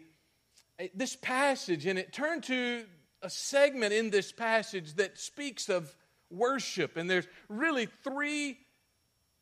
a, 0.80 0.90
this 0.96 1.16
passage, 1.16 1.86
and 1.86 2.00
it 2.00 2.12
turned 2.12 2.44
to 2.44 2.86
a 3.22 3.30
segment 3.30 3.94
in 3.94 4.10
this 4.10 4.32
passage 4.32 4.94
that 4.96 5.20
speaks 5.20 5.70
of 5.70 5.94
worship. 6.30 6.98
And 6.98 7.10
there's 7.10 7.28
really 7.50 7.88
three 8.04 8.58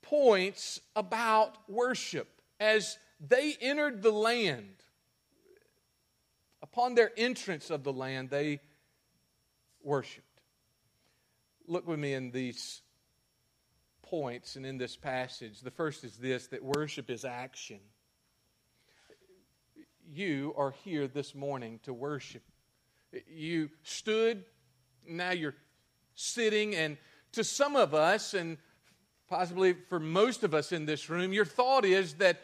points 0.04 0.80
about 0.96 1.58
worship. 1.68 2.30
As 2.60 3.00
they 3.20 3.58
entered 3.60 4.04
the 4.04 4.12
land, 4.12 4.76
upon 6.62 6.94
their 6.94 7.12
entrance 7.18 7.72
of 7.72 7.84
the 7.84 7.94
land, 7.94 8.30
they 8.30 8.60
worshiped. 9.82 10.28
Look 11.68 11.88
with 11.88 12.00
me 12.00 12.14
in 12.14 12.32
these 12.32 12.82
points 14.04 14.56
and 14.56 14.66
in 14.66 14.78
this 14.78 14.96
passage. 14.96 15.62
The 15.62 15.72
first 15.72 16.04
is 16.04 16.18
this 16.18 16.48
that 16.48 16.64
worship 16.64 17.10
is 17.10 17.26
action. 17.26 17.80
You 20.06 20.54
are 20.58 20.72
here 20.84 21.08
this 21.08 21.34
morning 21.34 21.80
to 21.84 21.94
worship. 21.94 22.44
You 23.28 23.70
stood, 23.84 24.44
now 25.08 25.32
you're 25.32 25.56
sitting, 26.16 26.76
and 26.76 26.98
to 27.32 27.44
some 27.44 27.76
of 27.76 27.94
us, 27.94 28.34
and 28.34 28.58
possibly 29.34 29.74
for 29.90 30.00
most 30.00 30.44
of 30.44 30.54
us 30.54 30.72
in 30.72 30.86
this 30.86 31.10
room, 31.10 31.34
your 31.34 31.44
thought 31.44 31.86
is 31.86 32.14
that 32.14 32.44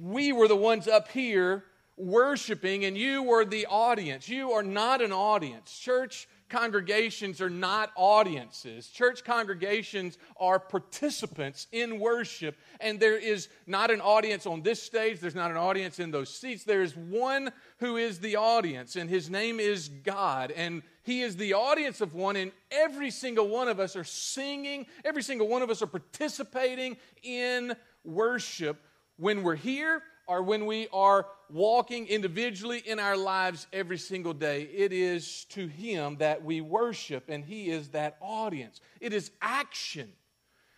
we 0.00 0.32
were 0.32 0.46
the 0.46 0.54
ones 0.54 0.86
up 0.86 1.08
here 1.08 1.64
worshiping 1.96 2.84
and 2.84 2.96
you 2.96 3.24
were 3.24 3.44
the 3.44 3.66
audience. 3.66 4.28
You 4.28 4.52
are 4.52 4.62
not 4.62 5.02
an 5.02 5.10
audience. 5.10 5.76
Church 5.76 6.28
congregations 6.50 7.40
are 7.40 7.48
not 7.48 7.90
audiences. 7.96 8.88
Church 8.88 9.24
congregations 9.24 10.18
are 10.38 10.58
participants 10.58 11.66
in 11.72 11.98
worship, 11.98 12.56
and 12.80 13.00
there 13.00 13.16
is 13.16 13.48
not 13.66 13.90
an 13.90 14.00
audience 14.00 14.46
on 14.46 14.62
this 14.62 14.82
stage, 14.82 15.20
there's 15.20 15.34
not 15.34 15.50
an 15.50 15.56
audience 15.56 15.98
in 15.98 16.10
those 16.10 16.28
seats. 16.28 16.64
There 16.64 16.82
is 16.82 16.96
one 16.96 17.50
who 17.78 17.96
is 17.96 18.18
the 18.18 18.36
audience, 18.36 18.96
and 18.96 19.08
his 19.08 19.30
name 19.30 19.60
is 19.60 19.88
God. 19.88 20.50
And 20.50 20.82
he 21.04 21.22
is 21.22 21.36
the 21.36 21.54
audience 21.54 22.00
of 22.00 22.14
one, 22.14 22.36
and 22.36 22.52
every 22.70 23.10
single 23.10 23.48
one 23.48 23.68
of 23.68 23.80
us 23.80 23.96
are 23.96 24.04
singing, 24.04 24.86
every 25.04 25.22
single 25.22 25.48
one 25.48 25.62
of 25.62 25.70
us 25.70 25.80
are 25.80 25.86
participating 25.86 26.98
in 27.22 27.74
worship 28.04 28.84
when 29.16 29.42
we're 29.42 29.54
here 29.54 30.02
or 30.30 30.44
when 30.44 30.64
we 30.64 30.86
are 30.92 31.26
walking 31.48 32.06
individually 32.06 32.78
in 32.86 33.00
our 33.00 33.16
lives 33.16 33.66
every 33.72 33.98
single 33.98 34.32
day. 34.32 34.62
It 34.62 34.92
is 34.92 35.44
to 35.46 35.66
Him 35.66 36.18
that 36.18 36.44
we 36.44 36.60
worship, 36.60 37.24
and 37.28 37.44
He 37.44 37.68
is 37.68 37.88
that 37.88 38.16
audience. 38.20 38.80
It 39.00 39.12
is 39.12 39.32
action. 39.42 40.12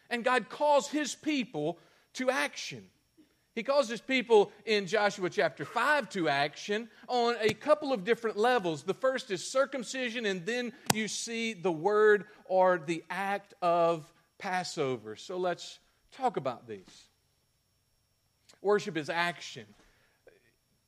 And 0.08 0.24
God 0.24 0.48
calls 0.48 0.88
His 0.88 1.14
people 1.14 1.78
to 2.14 2.30
action. 2.30 2.82
He 3.54 3.62
calls 3.62 3.90
his 3.90 4.00
people 4.00 4.50
in 4.64 4.86
Joshua 4.86 5.28
chapter 5.28 5.66
5 5.66 6.08
to 6.10 6.30
action 6.30 6.88
on 7.06 7.34
a 7.38 7.52
couple 7.52 7.92
of 7.92 8.02
different 8.02 8.38
levels. 8.38 8.82
The 8.82 8.94
first 8.94 9.30
is 9.30 9.46
circumcision, 9.46 10.24
and 10.24 10.46
then 10.46 10.72
you 10.94 11.06
see 11.06 11.52
the 11.52 11.70
word 11.70 12.24
or 12.46 12.78
the 12.78 13.04
act 13.10 13.52
of 13.60 14.10
Passover. 14.38 15.16
So 15.16 15.36
let's 15.36 15.80
talk 16.12 16.38
about 16.38 16.66
these. 16.66 17.11
Worship 18.62 18.96
is 18.96 19.10
action. 19.10 19.66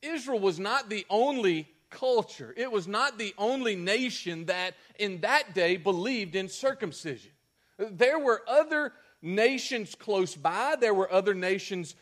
Israel 0.01 0.41
was 0.41 0.59
not 0.59 0.89
the 0.89 1.05
only 1.11 1.69
culture, 1.91 2.53
it 2.57 2.71
was 2.73 2.89
not 2.89 3.19
the 3.19 3.35
only 3.39 3.77
nation 3.77 4.47
that 4.47 4.75
in 4.99 5.21
that 5.21 5.55
day 5.55 5.77
believed 5.77 6.35
in 6.35 6.49
circumcision. 6.49 7.31
There 7.79 8.19
were 8.19 8.43
other 8.49 8.93
nations 9.23 9.95
close 9.95 10.35
by, 10.35 10.77
there 10.81 10.95
were 10.95 11.13
other 11.13 11.35
nations 11.35 11.95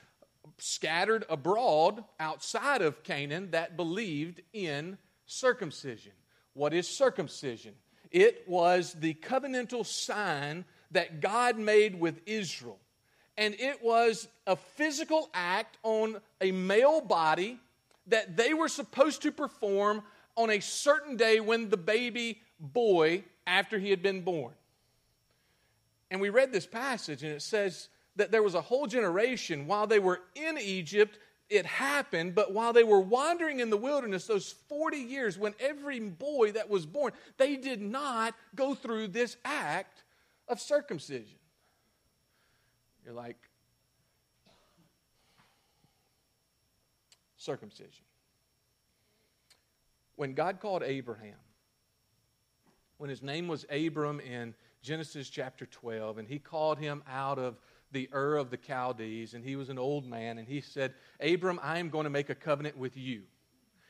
scattered 0.58 1.24
abroad 1.28 2.04
outside 2.18 2.82
of 2.82 3.02
Canaan 3.02 3.50
that 3.50 3.76
believed 3.76 4.40
in 4.52 4.98
circumcision. 5.26 6.12
What 6.54 6.74
is 6.74 6.88
circumcision? 6.88 7.74
It 8.10 8.44
was 8.46 8.94
the 8.98 9.14
covenantal 9.14 9.86
sign 9.86 10.64
that 10.90 11.20
God 11.20 11.58
made 11.58 11.98
with 11.98 12.20
Israel. 12.26 12.78
And 13.36 13.54
it 13.58 13.82
was 13.82 14.28
a 14.46 14.56
physical 14.56 15.30
act 15.32 15.78
on 15.82 16.20
a 16.40 16.52
male 16.52 17.00
body 17.00 17.58
that 18.08 18.36
they 18.36 18.52
were 18.52 18.68
supposed 18.68 19.22
to 19.22 19.32
perform 19.32 20.02
on 20.36 20.50
a 20.50 20.60
certain 20.60 21.16
day 21.16 21.40
when 21.40 21.70
the 21.70 21.76
baby 21.76 22.40
boy, 22.58 23.24
after 23.46 23.78
he 23.78 23.90
had 23.90 24.02
been 24.02 24.22
born. 24.22 24.52
And 26.10 26.20
we 26.20 26.28
read 26.28 26.52
this 26.52 26.66
passage, 26.66 27.22
and 27.22 27.32
it 27.32 27.42
says 27.42 27.88
that 28.16 28.30
there 28.30 28.42
was 28.42 28.54
a 28.54 28.60
whole 28.60 28.86
generation 28.86 29.66
while 29.66 29.86
they 29.86 29.98
were 29.98 30.20
in 30.34 30.58
Egypt 30.58 31.18
it 31.52 31.66
happened, 31.66 32.34
but 32.34 32.54
while 32.54 32.72
they 32.72 32.82
were 32.82 33.00
wandering 33.00 33.60
in 33.60 33.68
the 33.68 33.76
wilderness 33.76 34.26
those 34.26 34.54
40 34.68 34.96
years, 34.96 35.36
when 35.36 35.54
every 35.60 36.00
boy 36.00 36.52
that 36.52 36.70
was 36.70 36.86
born, 36.86 37.12
they 37.36 37.56
did 37.56 37.82
not 37.82 38.34
go 38.54 38.74
through 38.74 39.08
this 39.08 39.36
act 39.44 40.02
of 40.48 40.60
circumcision. 40.60 41.36
You're 43.04 43.14
like, 43.14 43.36
circumcision. 47.36 48.04
When 50.16 50.34
God 50.34 50.60
called 50.60 50.82
Abraham, 50.82 51.34
when 52.98 53.10
his 53.10 53.22
name 53.22 53.48
was 53.48 53.66
Abram 53.70 54.20
in 54.20 54.54
Genesis 54.82 55.28
chapter 55.28 55.66
12, 55.66 56.18
and 56.18 56.28
he 56.28 56.38
called 56.38 56.78
him 56.78 57.02
out 57.10 57.38
of 57.38 57.56
the 57.90 58.08
Ur 58.14 58.36
of 58.36 58.50
the 58.50 58.58
Chaldees, 58.64 59.34
and 59.34 59.44
he 59.44 59.56
was 59.56 59.68
an 59.68 59.78
old 59.78 60.06
man, 60.06 60.38
and 60.38 60.46
he 60.46 60.60
said, 60.60 60.94
Abram, 61.20 61.58
I 61.62 61.78
am 61.78 61.90
going 61.90 62.04
to 62.04 62.10
make 62.10 62.30
a 62.30 62.34
covenant 62.34 62.76
with 62.76 62.96
you. 62.96 63.22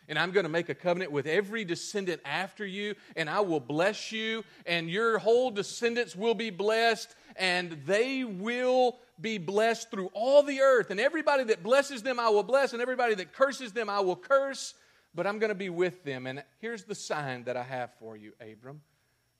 And 0.08 0.18
I'm 0.18 0.32
going 0.32 0.44
to 0.44 0.50
make 0.50 0.68
a 0.68 0.74
covenant 0.74 1.12
with 1.12 1.26
every 1.26 1.64
descendant 1.64 2.20
after 2.24 2.66
you, 2.66 2.94
and 3.16 3.30
I 3.30 3.40
will 3.40 3.60
bless 3.60 4.12
you, 4.12 4.44
and 4.66 4.90
your 4.90 5.18
whole 5.18 5.50
descendants 5.50 6.16
will 6.16 6.34
be 6.34 6.50
blessed, 6.50 7.14
and 7.36 7.78
they 7.86 8.24
will 8.24 8.98
be 9.20 9.38
blessed 9.38 9.90
through 9.90 10.10
all 10.12 10.42
the 10.42 10.60
earth. 10.60 10.90
And 10.90 10.98
everybody 10.98 11.44
that 11.44 11.62
blesses 11.62 12.02
them, 12.02 12.18
I 12.18 12.28
will 12.28 12.42
bless, 12.42 12.72
and 12.72 12.82
everybody 12.82 13.14
that 13.14 13.32
curses 13.32 13.72
them, 13.72 13.88
I 13.88 14.00
will 14.00 14.16
curse, 14.16 14.74
but 15.14 15.26
I'm 15.26 15.38
going 15.38 15.50
to 15.50 15.54
be 15.54 15.70
with 15.70 16.04
them. 16.04 16.26
And 16.26 16.42
here's 16.58 16.84
the 16.84 16.94
sign 16.94 17.44
that 17.44 17.56
I 17.56 17.62
have 17.62 17.90
for 17.98 18.16
you, 18.16 18.32
Abram 18.40 18.80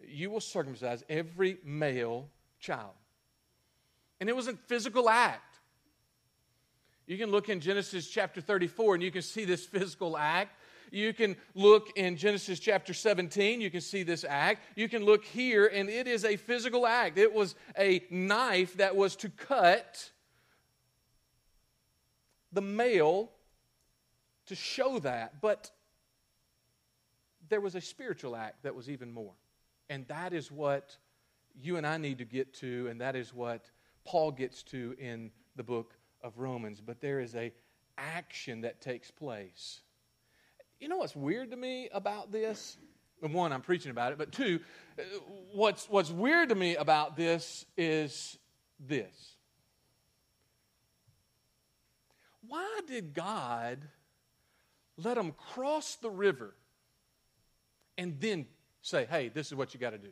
you 0.09 0.31
will 0.31 0.41
circumcise 0.41 1.05
every 1.09 1.59
male 1.65 2.29
child. 2.61 2.95
And 4.21 4.29
it 4.29 4.37
was 4.37 4.49
a 4.49 4.55
physical 4.55 5.09
act. 5.09 5.52
You 7.07 7.19
can 7.19 7.31
look 7.31 7.49
in 7.49 7.61
Genesis 7.61 8.09
chapter 8.09 8.41
34 8.41 8.95
and 8.95 9.03
you 9.03 9.11
can 9.11 9.23
see 9.23 9.45
this 9.45 9.67
physical 9.67 10.17
act. 10.17 10.57
You 10.91 11.15
can 11.15 11.37
look 11.55 11.97
in 11.97 12.17
Genesis 12.17 12.61
chapter 12.61 12.93
17, 12.93 13.63
you 13.63 13.71
can 13.71 13.81
see 13.81 14.03
this 14.03 14.25
act. 14.29 14.63
You 14.77 14.91
can 14.91 15.05
look 15.05 15.25
here, 15.25 15.67
and 15.67 15.89
it 15.89 16.07
is 16.07 16.23
a 16.23 16.37
physical 16.37 16.87
act. 16.87 17.17
It 17.17 17.33
was 17.33 17.55
a 17.79 18.05
knife 18.11 18.77
that 18.77 18.95
was 18.95 19.17
to 19.17 19.31
cut 19.31 20.11
the 22.53 22.61
male 22.61 23.31
to 24.47 24.55
show 24.55 24.99
that. 24.99 25.41
But 25.41 25.71
there 27.49 27.63
was 27.63 27.75
a 27.75 27.81
spiritual 27.81 28.37
act 28.37 28.63
that 28.63 28.75
was 28.75 28.91
even 28.91 29.13
more. 29.13 29.33
And 29.89 30.07
that 30.09 30.35
is 30.35 30.53
what 30.53 30.97
you 31.59 31.79
and 31.79 31.87
I 31.87 31.97
need 31.97 32.19
to 32.19 32.27
get 32.27 32.53
to, 32.55 32.87
and 32.89 33.01
that 33.01 33.17
is 33.17 33.33
what 33.33 33.71
Paul 34.05 34.31
gets 34.31 34.63
to 34.65 34.95
in 34.99 35.31
the 35.57 35.63
book 35.63 35.95
of 36.23 36.39
Romans. 36.39 36.81
But 36.81 37.01
there 37.01 37.21
is 37.21 37.35
a 37.35 37.53
action 37.99 38.63
that 38.63 38.81
takes 38.81 39.11
place. 39.11 39.81
You 40.81 40.89
know 40.89 40.99
what's 40.99 41.17
weird 41.17 41.51
to 41.51 41.57
me 41.57 41.89
about 41.93 42.33
this? 42.33 42.77
One, 43.21 43.53
I'm 43.53 43.61
preaching 43.61 43.93
about 43.93 44.11
it, 44.11 44.19
but 44.19 44.33
two, 44.33 44.59
uh, 44.99 45.03
what's, 45.53 45.89
what's 45.89 46.11
weird 46.11 46.49
to 46.49 46.57
me 46.57 46.75
about 46.75 47.17
this 47.17 47.65
is 47.77 48.37
this. 48.81 49.37
Why 52.49 52.81
did 52.89 53.15
God 53.15 53.79
let 54.97 55.15
them 55.15 55.33
cross 55.53 55.97
the 55.97 56.11
river 56.11 56.55
and 57.97 58.19
then 58.21 58.47
say, 58.83 59.07
hey, 59.09 59.29
this 59.29 59.47
is 59.47 59.55
what 59.55 59.75
you 59.75 59.81
got 59.81 59.91
to 59.91 59.99
do. 59.99 60.09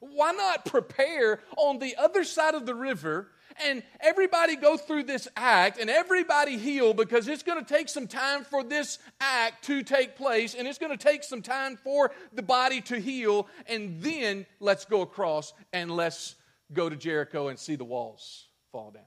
Why 0.00 0.32
not 0.32 0.64
prepare 0.64 1.40
on 1.56 1.78
the 1.78 1.96
other 1.96 2.24
side 2.24 2.54
of 2.54 2.66
the 2.66 2.74
river 2.74 3.28
and 3.64 3.82
everybody 4.00 4.56
go 4.56 4.76
through 4.76 5.04
this 5.04 5.28
act 5.36 5.78
and 5.78 5.90
everybody 5.90 6.56
heal 6.56 6.94
because 6.94 7.28
it's 7.28 7.42
going 7.42 7.62
to 7.62 7.74
take 7.74 7.88
some 7.88 8.06
time 8.06 8.44
for 8.44 8.62
this 8.62 8.98
act 9.20 9.64
to 9.64 9.82
take 9.82 10.16
place 10.16 10.54
and 10.54 10.66
it's 10.66 10.78
going 10.78 10.96
to 10.96 11.02
take 11.02 11.22
some 11.22 11.42
time 11.42 11.76
for 11.76 12.10
the 12.32 12.42
body 12.42 12.80
to 12.80 12.98
heal 12.98 13.46
and 13.66 14.00
then 14.02 14.46
let's 14.60 14.84
go 14.84 15.02
across 15.02 15.52
and 15.72 15.90
let's 15.90 16.36
go 16.72 16.88
to 16.88 16.96
Jericho 16.96 17.48
and 17.48 17.58
see 17.58 17.76
the 17.76 17.84
walls 17.84 18.46
fall 18.72 18.90
down. 18.90 19.02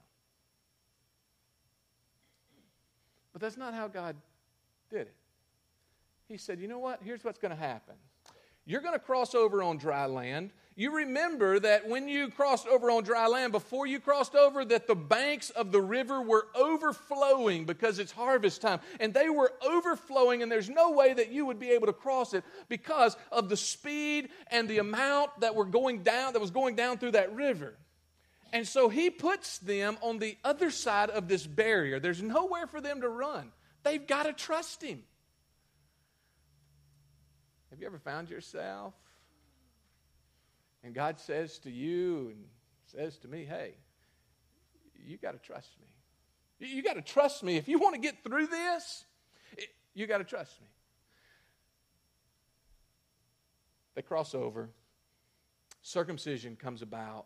But 3.32 3.42
that's 3.42 3.58
not 3.58 3.74
how 3.74 3.88
God 3.88 4.16
did 4.92 5.02
it. 5.02 5.16
He 6.28 6.38
said, 6.38 6.60
you 6.60 6.68
know 6.68 6.80
what? 6.80 7.00
Here's 7.04 7.24
what's 7.24 7.40
going 7.40 7.52
to 7.52 7.58
happen. 7.58 7.96
You're 8.66 8.82
going 8.82 8.94
to 8.94 9.00
cross 9.00 9.36
over 9.36 9.62
on 9.64 9.78
dry 9.78 10.06
land. 10.06 10.52
You 10.76 10.96
remember 10.96 11.60
that 11.60 11.88
when 11.88 12.08
you 12.08 12.30
crossed 12.30 12.68
over 12.68 12.90
on 12.90 13.04
dry 13.04 13.28
land, 13.28 13.52
before 13.52 13.86
you 13.86 14.00
crossed 14.00 14.34
over, 14.34 14.66
that 14.66 14.88
the 14.88 14.96
banks 14.96 15.52
of 15.52 15.72
the 15.72 15.82
river 15.82 16.20
were 16.20 16.48
overflowing 16.56 17.66
because 17.66 18.00
it's 18.00 18.12
harvest 18.12 18.62
time. 18.62 18.80
And 19.00 19.14
they 19.14 19.30
were 19.30 19.54
overflowing, 19.64 20.42
and 20.42 20.52
there's 20.52 20.72
no 20.72 20.92
way 20.92 21.14
that 21.14 21.32
you 21.32 21.46
would 21.46 21.60
be 21.60 21.70
able 21.72 21.86
to 21.88 21.94
cross 21.94 22.34
it 22.34 22.44
because 22.70 23.16
of 23.32 23.50
the 23.50 23.58
speed 23.58 24.30
and 24.48 24.68
the 24.68 24.80
amount 24.80 25.42
that 25.42 25.54
were 25.54 25.66
going 25.66 26.02
down, 26.02 26.34
that 26.34 26.40
was 26.40 26.52
going 26.52 26.76
down 26.76 26.98
through 26.98 27.12
that 27.12 27.36
river. 27.36 27.78
And 28.52 28.68
so 28.68 28.90
he 28.90 29.12
puts 29.12 29.60
them 29.60 29.98
on 30.02 30.18
the 30.18 30.38
other 30.44 30.72
side 30.72 31.12
of 31.12 31.28
this 31.28 31.46
barrier. 31.46 32.00
There's 32.00 32.22
nowhere 32.22 32.66
for 32.66 32.82
them 32.82 33.02
to 33.02 33.10
run. 33.10 33.52
They've 33.84 34.06
got 34.06 34.24
to 34.24 34.34
trust 34.34 34.82
him. 34.82 35.04
Have 37.70 37.80
you 37.80 37.86
ever 37.86 38.00
found 38.00 38.30
yourself? 38.30 38.94
And 40.84 40.94
God 40.94 41.20
says 41.20 41.60
to 41.60 41.72
you 41.72 42.32
and 42.32 42.46
says 42.86 43.18
to 43.20 43.28
me, 43.28 43.46
hey, 43.46 43.76
you 45.06 45.18
got 45.18 45.32
to 45.32 45.40
trust 45.40 45.70
me. 45.80 45.88
You 46.68 46.84
got 46.84 46.94
to 46.94 47.02
trust 47.02 47.44
me. 47.44 47.58
If 47.58 47.68
you 47.68 47.80
want 47.80 47.96
to 47.96 48.02
get 48.02 48.24
through 48.24 48.48
this, 48.48 49.06
you 49.94 50.08
got 50.08 50.20
to 50.20 50.24
trust 50.24 50.60
me. 50.62 50.68
They 53.96 54.02
cross 54.02 54.34
over. 54.34 54.70
Circumcision 55.82 56.56
comes 56.56 56.82
about. 56.82 57.26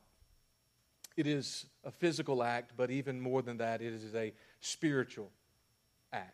It 1.15 1.25
is 1.25 1.65
a 1.83 1.91
physical 1.91 2.43
act, 2.43 2.73
but 2.77 2.91
even 2.91 3.19
more 3.19 3.41
than 3.41 3.57
that, 3.57 3.81
it 3.81 3.93
is 3.93 4.13
a 4.13 4.33
spiritual 4.59 5.31
act. 6.13 6.33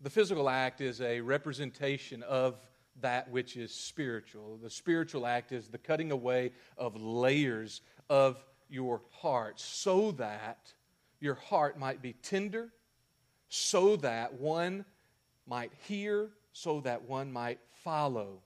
The 0.00 0.10
physical 0.10 0.48
act 0.48 0.80
is 0.80 1.00
a 1.00 1.20
representation 1.20 2.24
of 2.24 2.56
that 3.00 3.30
which 3.30 3.56
is 3.56 3.72
spiritual. 3.74 4.58
The 4.62 4.70
spiritual 4.70 5.26
act 5.26 5.52
is 5.52 5.68
the 5.68 5.78
cutting 5.78 6.12
away 6.12 6.52
of 6.76 7.00
layers 7.00 7.80
of 8.08 8.42
your 8.68 9.02
heart 9.20 9.60
so 9.60 10.12
that 10.12 10.72
your 11.20 11.34
heart 11.34 11.78
might 11.78 12.02
be 12.02 12.14
tender, 12.14 12.70
so 13.48 13.96
that 13.96 14.34
one 14.34 14.84
might 15.46 15.72
hear, 15.86 16.30
so 16.52 16.80
that 16.80 17.08
one 17.08 17.32
might 17.32 17.60
follow 17.84 18.42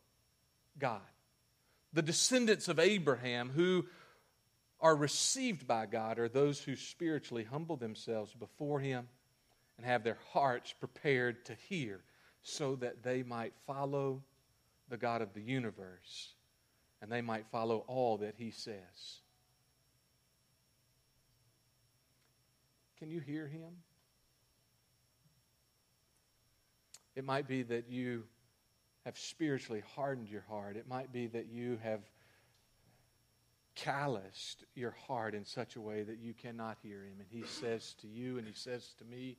God. 0.78 1.00
The 1.92 2.02
descendants 2.02 2.68
of 2.68 2.78
Abraham 2.78 3.50
who 3.50 3.86
are 4.80 4.94
received 4.94 5.66
by 5.66 5.86
God 5.86 6.18
are 6.18 6.28
those 6.28 6.60
who 6.60 6.76
spiritually 6.76 7.44
humble 7.44 7.76
themselves 7.76 8.34
before 8.34 8.80
Him 8.80 9.08
and 9.76 9.86
have 9.86 10.04
their 10.04 10.18
hearts 10.32 10.74
prepared 10.78 11.44
to 11.46 11.54
hear 11.68 12.02
so 12.42 12.76
that 12.76 13.02
they 13.02 13.22
might 13.22 13.54
follow 13.66 14.22
the 14.88 14.96
God 14.96 15.22
of 15.22 15.34
the 15.34 15.42
universe 15.42 16.34
and 17.02 17.10
they 17.10 17.20
might 17.20 17.46
follow 17.52 17.84
all 17.86 18.16
that 18.18 18.34
He 18.36 18.50
says. 18.50 19.20
Can 22.98 23.10
you 23.10 23.20
hear 23.20 23.46
Him? 23.46 23.72
It 27.14 27.24
might 27.24 27.46
be 27.46 27.62
that 27.64 27.88
you 27.88 28.24
have 29.04 29.18
spiritually 29.18 29.82
hardened 29.94 30.28
your 30.28 30.44
heart. 30.48 30.76
It 30.76 30.88
might 30.88 31.12
be 31.12 31.26
that 31.28 31.46
you 31.46 31.78
have 31.82 32.00
calloused 33.74 34.64
your 34.74 34.96
heart 35.06 35.34
in 35.34 35.44
such 35.44 35.76
a 35.76 35.80
way 35.80 36.02
that 36.02 36.18
you 36.18 36.34
cannot 36.34 36.78
hear 36.82 37.04
Him. 37.04 37.16
And 37.18 37.28
He 37.30 37.46
says 37.46 37.94
to 38.00 38.08
you 38.08 38.38
and 38.38 38.46
He 38.46 38.54
says 38.54 38.94
to 38.98 39.04
me, 39.04 39.36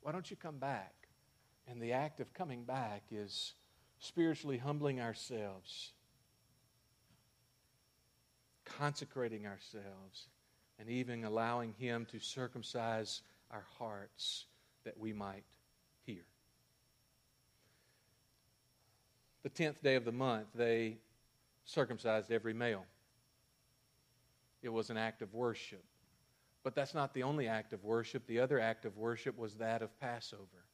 why 0.00 0.12
don't 0.12 0.30
you 0.30 0.36
come 0.36 0.58
back? 0.58 0.94
And 1.68 1.82
the 1.82 1.92
act 1.92 2.20
of 2.20 2.32
coming 2.32 2.62
back 2.62 3.02
is 3.10 3.54
spiritually 3.98 4.58
humbling 4.58 5.00
ourselves, 5.00 5.92
consecrating 8.64 9.46
ourselves, 9.46 10.28
and 10.78 10.88
even 10.88 11.24
allowing 11.24 11.72
Him 11.78 12.06
to 12.10 12.18
circumcise 12.18 13.22
our 13.50 13.64
hearts 13.78 14.46
that 14.84 14.98
we 14.98 15.12
might 15.12 15.44
hear. 16.04 16.24
The 19.42 19.48
tenth 19.48 19.82
day 19.82 19.94
of 19.94 20.04
the 20.04 20.12
month, 20.12 20.48
they 20.54 20.98
circumcised 21.64 22.30
every 22.30 22.54
male. 22.54 22.84
It 24.62 24.68
was 24.68 24.90
an 24.90 24.96
act 24.96 25.22
of 25.22 25.34
worship. 25.34 25.84
But 26.64 26.74
that's 26.74 26.94
not 26.94 27.14
the 27.14 27.22
only 27.22 27.46
act 27.46 27.72
of 27.72 27.84
worship. 27.84 28.26
The 28.26 28.40
other 28.40 28.58
act 28.58 28.84
of 28.84 28.96
worship 28.96 29.38
was 29.38 29.54
that 29.54 29.82
of 29.82 30.00
Passover. 30.00 30.65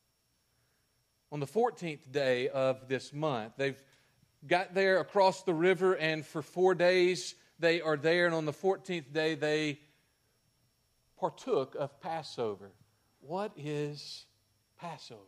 On 1.33 1.41
the 1.41 1.47
14th 1.47 2.13
day 2.13 2.51
of 2.51 2.89
this 2.89 3.11
month, 3.11 3.55
they've 3.57 3.83
got 4.47 4.75
there 4.75 5.01
across 5.01 5.43
the 5.43 5.55
river, 5.55 5.95
and 5.95 6.27
for 6.27 6.43
four 6.43 6.75
days 6.75 7.35
they 7.59 7.81
are 7.81 7.97
there. 7.97 8.27
And 8.27 8.35
on 8.35 8.45
the 8.45 8.53
14th 8.53 9.15
day, 9.15 9.35
they 9.35 9.81
partook 11.19 11.75
of 11.75 11.99
Passover. 12.03 12.71
What 13.21 13.53
is 13.57 14.27
Passover? 14.79 15.23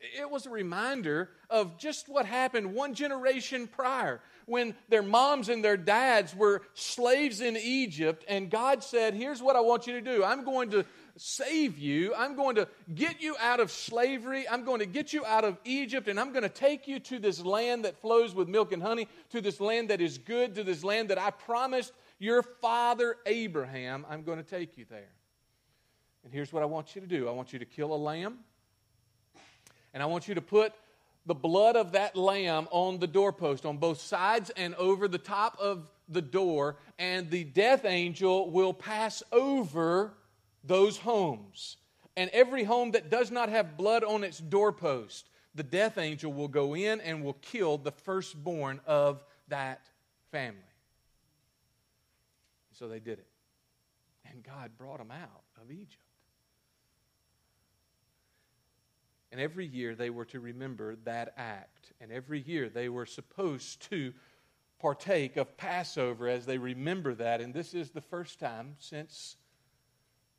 It 0.00 0.28
was 0.28 0.46
a 0.46 0.50
reminder 0.50 1.30
of 1.48 1.78
just 1.78 2.08
what 2.08 2.26
happened 2.26 2.74
one 2.74 2.92
generation 2.94 3.68
prior 3.68 4.20
when 4.46 4.74
their 4.88 5.02
moms 5.02 5.48
and 5.48 5.64
their 5.64 5.76
dads 5.76 6.34
were 6.34 6.62
slaves 6.74 7.40
in 7.40 7.56
Egypt, 7.56 8.24
and 8.26 8.50
God 8.50 8.82
said, 8.82 9.14
Here's 9.14 9.40
what 9.40 9.54
I 9.54 9.60
want 9.60 9.86
you 9.86 9.94
to 9.94 10.00
do. 10.00 10.24
I'm 10.24 10.44
going 10.44 10.70
to 10.70 10.84
save 11.16 11.78
you. 11.78 12.14
I'm 12.16 12.34
going 12.34 12.56
to 12.56 12.68
get 12.94 13.22
you 13.22 13.36
out 13.40 13.60
of 13.60 13.70
slavery. 13.70 14.48
I'm 14.48 14.64
going 14.64 14.80
to 14.80 14.86
get 14.86 15.12
you 15.12 15.24
out 15.24 15.44
of 15.44 15.58
Egypt, 15.64 16.08
and 16.08 16.18
I'm 16.18 16.32
going 16.32 16.42
to 16.42 16.48
take 16.48 16.88
you 16.88 16.98
to 17.00 17.18
this 17.18 17.40
land 17.40 17.84
that 17.84 18.00
flows 18.00 18.34
with 18.34 18.48
milk 18.48 18.72
and 18.72 18.82
honey, 18.82 19.08
to 19.30 19.40
this 19.40 19.60
land 19.60 19.90
that 19.90 20.00
is 20.00 20.18
good, 20.18 20.54
to 20.56 20.64
this 20.64 20.82
land 20.82 21.10
that 21.10 21.18
I 21.18 21.30
promised 21.30 21.92
your 22.18 22.42
father 22.42 23.16
Abraham. 23.26 24.04
I'm 24.08 24.22
going 24.22 24.38
to 24.38 24.44
take 24.44 24.76
you 24.76 24.86
there. 24.90 25.10
And 26.24 26.32
here's 26.32 26.52
what 26.52 26.62
I 26.62 26.66
want 26.66 26.94
you 26.94 27.00
to 27.00 27.06
do 27.06 27.28
I 27.28 27.32
want 27.32 27.52
you 27.52 27.58
to 27.58 27.66
kill 27.66 27.94
a 27.94 27.96
lamb, 27.96 28.38
and 29.92 30.02
I 30.02 30.06
want 30.06 30.26
you 30.26 30.34
to 30.34 30.42
put 30.42 30.72
the 31.26 31.34
blood 31.34 31.76
of 31.76 31.92
that 31.92 32.16
lamb 32.16 32.68
on 32.70 32.98
the 32.98 33.06
doorpost, 33.06 33.64
on 33.64 33.78
both 33.78 34.00
sides 34.00 34.50
and 34.50 34.74
over 34.74 35.08
the 35.08 35.18
top 35.18 35.56
of 35.58 35.90
the 36.08 36.20
door, 36.20 36.76
and 36.98 37.30
the 37.30 37.44
death 37.44 37.84
angel 37.84 38.50
will 38.50 38.74
pass 38.74 39.22
over 39.32 40.12
those 40.66 40.96
homes. 40.96 41.76
And 42.16 42.30
every 42.32 42.64
home 42.64 42.92
that 42.92 43.10
does 43.10 43.30
not 43.30 43.48
have 43.48 43.76
blood 43.76 44.04
on 44.04 44.24
its 44.24 44.38
doorpost, 44.38 45.28
the 45.54 45.62
death 45.62 45.98
angel 45.98 46.32
will 46.32 46.48
go 46.48 46.74
in 46.74 47.00
and 47.00 47.24
will 47.24 47.34
kill 47.34 47.78
the 47.78 47.92
firstborn 47.92 48.80
of 48.86 49.24
that 49.48 49.88
family. 50.30 50.60
So 52.72 52.88
they 52.88 53.00
did 53.00 53.18
it. 53.18 53.26
And 54.30 54.42
God 54.42 54.72
brought 54.76 54.98
them 54.98 55.10
out 55.10 55.42
of 55.62 55.70
Egypt. 55.70 55.98
And 59.30 59.40
every 59.40 59.66
year 59.66 59.94
they 59.96 60.10
were 60.10 60.24
to 60.26 60.38
remember 60.38 60.96
that 61.04 61.34
act. 61.36 61.92
And 62.00 62.12
every 62.12 62.40
year 62.40 62.68
they 62.68 62.88
were 62.88 63.06
supposed 63.06 63.82
to 63.90 64.12
partake 64.78 65.36
of 65.36 65.56
Passover 65.56 66.28
as 66.28 66.46
they 66.46 66.58
remember 66.58 67.14
that. 67.14 67.40
And 67.40 67.52
this 67.52 67.74
is 67.74 67.90
the 67.90 68.00
first 68.00 68.38
time 68.38 68.76
since 68.78 69.36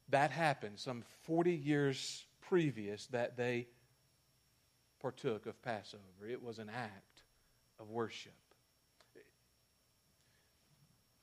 that 0.10 0.32
happened, 0.32 0.80
some 0.80 1.04
40 1.24 1.52
years 1.52 2.26
previous, 2.42 3.08
that 3.08 3.38
they 3.38 3.68
partook 5.00 5.46
of 5.46 5.62
Passover. 5.62 6.28
It 6.30 6.42
was 6.42 6.60
an 6.60 6.70
act 6.70 7.24
of 7.80 7.90
worship. 7.90 8.34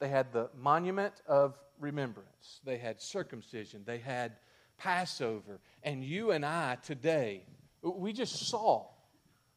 They 0.01 0.09
had 0.09 0.33
the 0.33 0.51
monument 0.57 1.15
of 1.29 1.57
remembrance, 1.79 2.61
they 2.65 2.77
had 2.77 3.01
circumcision, 3.01 3.83
they 3.85 3.99
had 3.99 4.33
Passover. 4.77 5.61
And 5.85 6.05
you 6.05 6.33
and 6.33 6.45
I 6.45 6.77
today, 6.83 7.45
we 7.83 8.13
just 8.13 8.49
saw, 8.49 8.87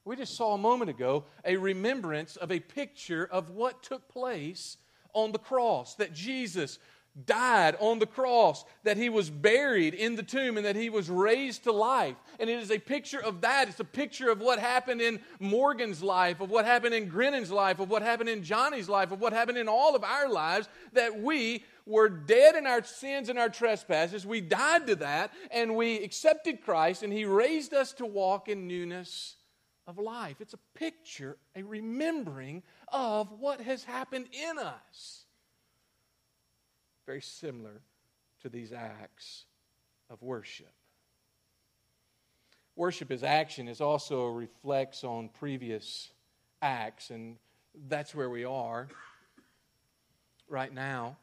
we 0.04 0.16
just 0.16 0.36
saw 0.36 0.54
a 0.54 0.58
moment 0.58 0.92
ago 0.92 1.26
a 1.44 1.58
remembrance 1.58 2.36
of 2.36 2.52
a 2.52 2.60
picture 2.60 3.28
of 3.32 3.50
what 3.50 3.82
took 3.82 4.08
place 4.08 4.78
on 5.14 5.32
the 5.32 5.40
cross 5.40 5.96
that 5.96 6.14
Jesus 6.14 6.78
died 7.25 7.78
on 7.80 7.99
the 7.99 8.06
cross, 8.06 8.65
that 8.84 8.97
he 8.97 9.10
was 9.10 9.30
buried 9.30 9.93
in 9.93 10.15
the 10.15 10.23
tomb, 10.23 10.58
and 10.58 10.65
that 10.65 10.75
he 10.75 10.89
was 10.89 11.10
raised 11.10 11.63
to 11.63 11.71
life. 11.71 12.15
And 12.39 12.49
it 12.49 12.60
is 12.60 12.71
a 12.71 12.80
picture 12.80 13.23
of 13.23 13.41
that. 13.41 13.69
It's 13.69 13.80
a 13.80 13.86
picture 13.86 14.30
of 14.30 14.41
what 14.41 14.60
happened 14.60 15.01
in 15.01 15.19
Morgan's 15.39 16.04
life, 16.04 16.41
of 16.41 16.49
what 16.49 16.65
happened 16.65 16.93
in 16.93 17.08
Grennon's 17.08 17.51
life, 17.51 17.80
of 17.80 17.89
what 17.89 18.01
happened 18.01 18.30
in 18.30 18.43
Johnny's 18.43 18.89
life, 18.89 19.12
of 19.12 19.21
what 19.21 19.32
happened 19.32 19.58
in 19.58 19.69
all 19.69 19.95
of 19.95 20.04
our 20.04 20.30
lives, 20.30 20.67
that 20.93 21.17
we 21.17 21.63
were 21.86 22.10
dead 22.10 22.56
in 22.56 22.67
our 22.67 22.84
sins 22.84 23.30
and 23.30 23.39
our 23.39 23.49
trespasses. 23.49 24.25
We 24.25 24.41
died 24.41 24.88
to 24.88 24.95
that, 24.97 25.32
and 25.51 25.75
we 25.75 26.04
accepted 26.04 26.63
Christ, 26.63 27.04
and 27.04 27.13
he 27.13 27.25
raised 27.25 27.73
us 27.73 27.93
to 27.93 28.06
walk 28.06 28.49
in 28.49 28.67
newness 28.67 29.36
of 29.88 29.99
life. 29.99 30.38
It's 30.41 30.56
a 30.56 30.60
picture, 30.73 31.38
a 31.56 31.63
remembering 31.63 32.63
of 32.89 33.32
what 33.39 33.62
has 33.62 33.84
happened 33.84 34.28
in 34.34 34.58
us 34.58 35.25
very 37.06 37.22
similar 37.22 37.82
to 38.41 38.50
these 38.50 38.72
acts 38.72 39.46
of 40.10 40.22
worship. 40.22 40.72
Worship 42.76 43.12
as 43.12 43.24
action 43.24 43.68
is 43.68 43.80
also 43.80 44.28
reflects 44.28 45.04
on 45.04 45.30
previous 45.30 46.10
acts, 46.62 47.10
and 47.10 47.38
that's 47.88 48.13
where 48.13 48.30
we 48.30 48.44
are 48.44 48.88
right 50.48 50.74
now. 50.74 51.18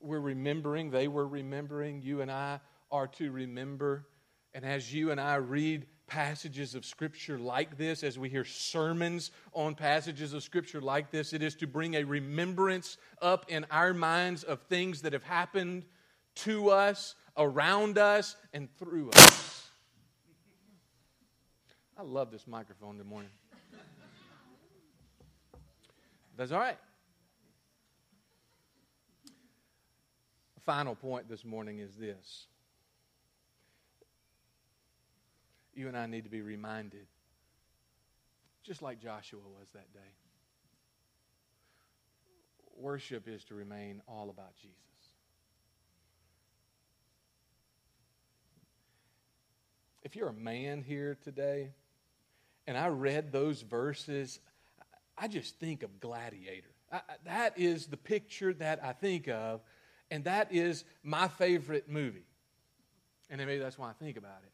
We're 0.00 0.20
remembering, 0.20 0.90
they 0.90 1.08
were 1.08 1.26
remembering, 1.26 2.00
you 2.02 2.20
and 2.20 2.30
I 2.30 2.60
are 2.90 3.06
to 3.08 3.30
remember. 3.30 4.06
And 4.54 4.64
as 4.64 4.92
you 4.94 5.10
and 5.10 5.20
I 5.20 5.36
read 5.36 5.86
passages 6.06 6.74
of 6.74 6.84
Scripture 6.84 7.38
like 7.38 7.76
this, 7.78 8.02
as 8.02 8.18
we 8.18 8.28
hear 8.28 8.44
sermons 8.44 9.30
on 9.52 9.74
passages 9.74 10.32
of 10.32 10.42
Scripture 10.42 10.80
like 10.80 11.10
this, 11.10 11.32
it 11.32 11.42
is 11.42 11.54
to 11.56 11.66
bring 11.66 11.94
a 11.94 12.04
remembrance 12.04 12.96
up 13.22 13.46
in 13.48 13.66
our 13.70 13.94
minds 13.94 14.42
of 14.42 14.60
things 14.62 15.02
that 15.02 15.12
have 15.12 15.22
happened 15.22 15.84
to 16.34 16.70
us, 16.70 17.14
around 17.36 17.98
us, 17.98 18.36
and 18.52 18.68
through 18.78 19.10
us. 19.10 19.68
I 21.96 22.02
love 22.02 22.30
this 22.30 22.46
microphone 22.46 22.98
this 22.98 23.06
morning. 23.06 23.30
That's 26.36 26.50
all 26.50 26.58
right. 26.58 26.78
Final 30.64 30.94
point 30.94 31.28
this 31.28 31.44
morning 31.44 31.78
is 31.78 31.94
this 31.96 32.46
you 35.76 35.88
and 35.88 35.96
I 35.96 36.06
need 36.06 36.24
to 36.24 36.30
be 36.30 36.42
reminded, 36.42 37.06
just 38.62 38.82
like 38.82 39.00
Joshua 39.00 39.40
was 39.40 39.68
that 39.72 39.92
day. 39.92 40.00
Worship 42.76 43.28
is 43.28 43.44
to 43.44 43.54
remain 43.54 44.02
all 44.08 44.30
about 44.30 44.56
Jesus. 44.56 44.76
If 50.02 50.16
you're 50.16 50.28
a 50.28 50.32
man 50.32 50.82
here 50.82 51.16
today, 51.24 51.70
and 52.66 52.76
I 52.76 52.88
read 52.88 53.32
those 53.32 53.62
verses, 53.62 54.38
I 55.16 55.28
just 55.28 55.58
think 55.58 55.82
of 55.82 56.00
Gladiator. 56.00 56.70
I, 56.92 57.00
that 57.24 57.58
is 57.58 57.86
the 57.86 57.96
picture 57.96 58.52
that 58.54 58.80
I 58.82 58.92
think 58.92 59.28
of, 59.28 59.60
and 60.10 60.24
that 60.24 60.52
is 60.52 60.84
my 61.02 61.28
favorite 61.28 61.88
movie. 61.88 62.26
And 63.30 63.40
maybe 63.40 63.58
that's 63.58 63.78
why 63.78 63.90
I 63.90 63.92
think 63.94 64.16
about 64.16 64.42
it. 64.44 64.52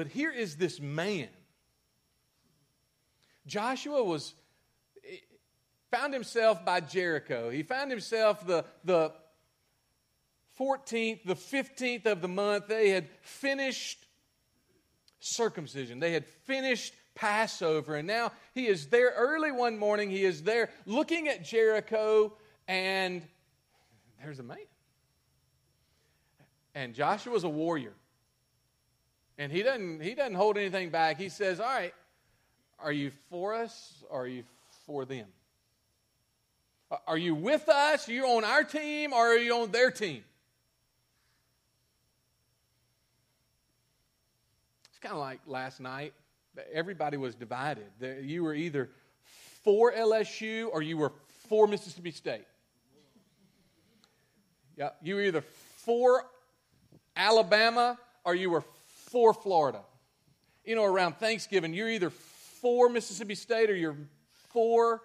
But 0.00 0.08
here 0.08 0.30
is 0.30 0.56
this 0.56 0.80
man. 0.80 1.28
Joshua 3.46 4.02
was 4.02 4.32
found 5.90 6.14
himself 6.14 6.64
by 6.64 6.80
Jericho. 6.80 7.50
He 7.50 7.62
found 7.62 7.90
himself 7.90 8.46
the, 8.46 8.64
the 8.82 9.12
14th, 10.58 11.22
the 11.26 11.34
15th 11.34 12.06
of 12.06 12.22
the 12.22 12.28
month. 12.28 12.66
They 12.66 12.88
had 12.88 13.10
finished 13.20 14.06
circumcision. 15.18 16.00
They 16.00 16.12
had 16.12 16.24
finished 16.46 16.94
Passover. 17.14 17.96
And 17.96 18.08
now 18.08 18.32
he 18.54 18.68
is 18.68 18.86
there 18.86 19.12
early 19.14 19.52
one 19.52 19.76
morning. 19.76 20.08
He 20.08 20.24
is 20.24 20.44
there 20.44 20.70
looking 20.86 21.28
at 21.28 21.44
Jericho, 21.44 22.32
and 22.66 23.20
there's 24.24 24.38
a 24.38 24.44
man. 24.44 24.56
And 26.74 26.94
Joshua's 26.94 27.44
a 27.44 27.50
warrior. 27.50 27.92
And 29.40 29.50
he 29.50 29.62
doesn't, 29.62 30.02
he 30.02 30.14
doesn't 30.14 30.34
hold 30.34 30.58
anything 30.58 30.90
back. 30.90 31.18
He 31.18 31.30
says, 31.30 31.60
All 31.60 31.66
right, 31.66 31.94
are 32.78 32.92
you 32.92 33.10
for 33.30 33.54
us 33.54 34.04
or 34.10 34.24
are 34.24 34.26
you 34.26 34.44
for 34.84 35.06
them? 35.06 35.24
Are 37.06 37.16
you 37.16 37.34
with 37.34 37.66
us? 37.70 38.06
Are 38.06 38.12
you 38.12 38.26
on 38.26 38.44
our 38.44 38.64
team 38.64 39.14
or 39.14 39.28
are 39.28 39.38
you 39.38 39.54
on 39.54 39.70
their 39.70 39.90
team? 39.90 40.22
It's 44.90 44.98
kind 44.98 45.14
of 45.14 45.20
like 45.20 45.40
last 45.46 45.80
night. 45.80 46.12
Everybody 46.70 47.16
was 47.16 47.34
divided. 47.34 47.86
You 48.22 48.44
were 48.44 48.54
either 48.54 48.90
for 49.64 49.90
LSU 49.90 50.68
or 50.70 50.82
you 50.82 50.98
were 50.98 51.12
for 51.48 51.66
Mississippi 51.66 52.10
State. 52.10 52.44
Yeah, 54.76 54.90
you 55.02 55.14
were 55.14 55.22
either 55.22 55.40
for 55.40 56.26
Alabama 57.16 57.98
or 58.22 58.34
you 58.34 58.50
were 58.50 58.64
for 59.10 59.34
Florida. 59.34 59.82
You 60.64 60.74
know, 60.74 60.84
around 60.84 61.16
Thanksgiving, 61.16 61.74
you're 61.74 61.88
either 61.88 62.10
for 62.10 62.88
Mississippi 62.88 63.34
State 63.34 63.70
or 63.70 63.74
you're 63.74 63.96
for 64.52 65.02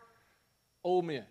Ole 0.84 1.02
Miss. 1.02 1.24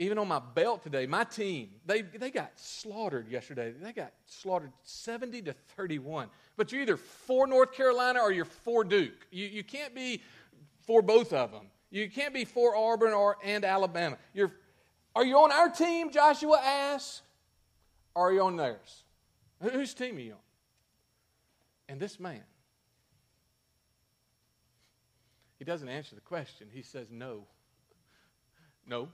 Even 0.00 0.16
on 0.18 0.28
my 0.28 0.38
belt 0.38 0.84
today, 0.84 1.06
my 1.06 1.24
team, 1.24 1.70
they, 1.84 2.02
they 2.02 2.30
got 2.30 2.52
slaughtered 2.54 3.28
yesterday. 3.28 3.72
They 3.72 3.92
got 3.92 4.12
slaughtered 4.26 4.70
70 4.84 5.42
to 5.42 5.52
31. 5.76 6.28
But 6.56 6.70
you're 6.70 6.82
either 6.82 6.96
for 6.96 7.48
North 7.48 7.72
Carolina 7.72 8.20
or 8.20 8.30
you're 8.30 8.44
for 8.44 8.84
Duke. 8.84 9.26
You, 9.32 9.46
you 9.46 9.64
can't 9.64 9.94
be 9.96 10.22
for 10.86 11.02
both 11.02 11.32
of 11.32 11.50
them. 11.50 11.66
You 11.90 12.08
can't 12.08 12.32
be 12.32 12.44
for 12.44 12.76
Auburn 12.76 13.12
or, 13.12 13.38
and 13.42 13.64
Alabama. 13.64 14.18
You're, 14.34 14.52
are 15.16 15.24
you 15.24 15.36
on 15.38 15.50
our 15.50 15.68
team, 15.68 16.12
Joshua 16.12 16.60
asked? 16.62 17.22
Or 18.14 18.28
are 18.28 18.32
you 18.32 18.42
on 18.42 18.56
theirs? 18.56 19.02
Whose 19.60 19.94
team 19.94 20.16
are 20.16 20.20
you 20.20 20.32
on? 20.32 20.38
And 21.88 22.00
this 22.00 22.20
man, 22.20 22.42
he 25.58 25.64
doesn't 25.64 25.88
answer 25.88 26.14
the 26.14 26.20
question. 26.20 26.68
He 26.72 26.82
says, 26.82 27.08
No. 27.10 27.44
No. 28.86 29.08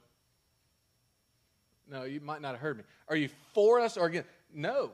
No, 1.90 2.04
you 2.04 2.20
might 2.20 2.40
not 2.40 2.52
have 2.52 2.60
heard 2.60 2.78
me. 2.78 2.84
Are 3.08 3.16
you 3.16 3.28
for 3.52 3.80
us 3.80 3.96
or 3.96 4.06
against? 4.06 4.28
No. 4.52 4.90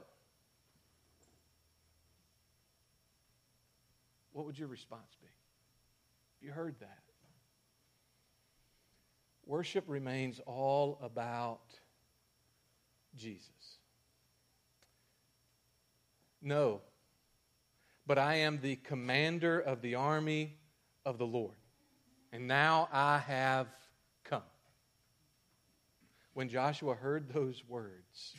What 4.33 4.47
would 4.47 4.59
your 4.59 4.69
response 4.69 5.17
be? 5.21 5.29
You 6.47 6.53
heard 6.53 6.75
that. 6.81 6.99
Worship 9.47 9.85
remains 9.87 10.41
all 10.47 10.99
about 11.03 11.61
Jesus. 13.17 13.80
No, 16.43 16.81
but 18.07 18.19
I 18.19 18.37
am 18.37 18.61
the 18.61 18.77
commander 18.77 19.61
of 19.61 19.83
the 19.83 19.95
army 19.95 20.57
of 21.05 21.19
the 21.19 21.27
Lord, 21.27 21.57
and 22.33 22.47
now 22.47 22.89
I 22.93 23.19
have 23.19 23.67
come. 24.25 24.43
When 26.33 26.49
Joshua 26.49 26.95
heard 26.95 27.33
those 27.33 27.63
words, 27.69 28.35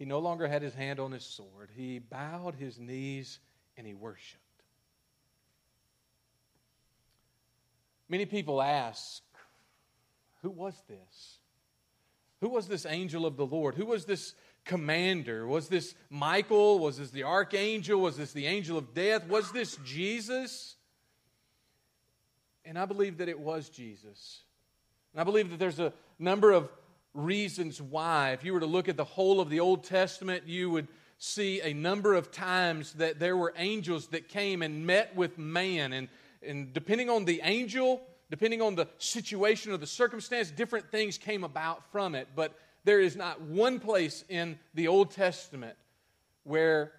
he 0.00 0.04
no 0.04 0.18
longer 0.18 0.48
had 0.48 0.62
his 0.62 0.74
hand 0.74 0.98
on 0.98 1.12
his 1.12 1.24
sword. 1.24 1.70
He 1.76 1.98
bowed 1.98 2.54
his 2.54 2.78
knees 2.78 3.38
and 3.76 3.86
he 3.86 3.92
worshiped. 3.92 4.40
Many 8.08 8.26
people 8.26 8.62
ask, 8.62 9.22
Who 10.42 10.50
was 10.50 10.74
this? 10.88 11.38
Who 12.40 12.48
was 12.48 12.66
this 12.66 12.86
angel 12.86 13.26
of 13.26 13.36
the 13.36 13.44
Lord? 13.44 13.74
Who 13.74 13.84
was 13.84 14.06
this 14.06 14.34
commander? 14.64 15.46
Was 15.46 15.68
this 15.68 15.94
Michael? 16.08 16.78
Was 16.78 16.98
this 16.98 17.10
the 17.10 17.24
archangel? 17.24 18.00
Was 18.00 18.16
this 18.16 18.32
the 18.32 18.46
angel 18.46 18.78
of 18.78 18.94
death? 18.94 19.26
Was 19.28 19.52
this 19.52 19.76
Jesus? 19.84 20.76
And 22.64 22.78
I 22.78 22.84
believe 22.84 23.18
that 23.18 23.28
it 23.28 23.38
was 23.38 23.68
Jesus. 23.68 24.42
And 25.12 25.20
I 25.20 25.24
believe 25.24 25.50
that 25.50 25.58
there's 25.58 25.80
a 25.80 25.92
number 26.18 26.52
of 26.52 26.68
reasons 27.14 27.80
why. 27.82 28.30
If 28.30 28.44
you 28.44 28.52
were 28.52 28.60
to 28.60 28.66
look 28.66 28.88
at 28.88 28.96
the 28.96 29.04
whole 29.04 29.40
of 29.40 29.50
the 29.50 29.60
Old 29.60 29.84
Testament, 29.84 30.46
you 30.46 30.70
would 30.70 30.88
see 31.18 31.60
a 31.60 31.74
number 31.74 32.14
of 32.14 32.30
times 32.30 32.94
that 32.94 33.18
there 33.18 33.36
were 33.36 33.52
angels 33.56 34.08
that 34.08 34.28
came 34.28 34.62
and 34.62 34.86
met 34.86 35.14
with 35.16 35.36
man. 35.36 35.92
And, 35.92 36.08
and 36.46 36.72
depending 36.72 37.10
on 37.10 37.24
the 37.24 37.40
angel, 37.42 38.00
depending 38.30 38.62
on 38.62 38.74
the 38.74 38.86
situation 38.98 39.72
or 39.72 39.76
the 39.76 39.86
circumstance, 39.86 40.50
different 40.50 40.90
things 40.90 41.18
came 41.18 41.44
about 41.44 41.90
from 41.90 42.14
it. 42.14 42.28
But 42.34 42.56
there 42.84 43.00
is 43.00 43.16
not 43.16 43.40
one 43.40 43.78
place 43.78 44.24
in 44.28 44.58
the 44.74 44.88
Old 44.88 45.10
Testament 45.10 45.76
where 46.44 46.92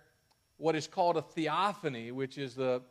what 0.57 0.75
is 0.75 0.87
called 0.87 1.17
a 1.17 1.21
theophany, 1.21 2.11
which 2.11 2.37
is 2.37 2.55
the 2.55 2.81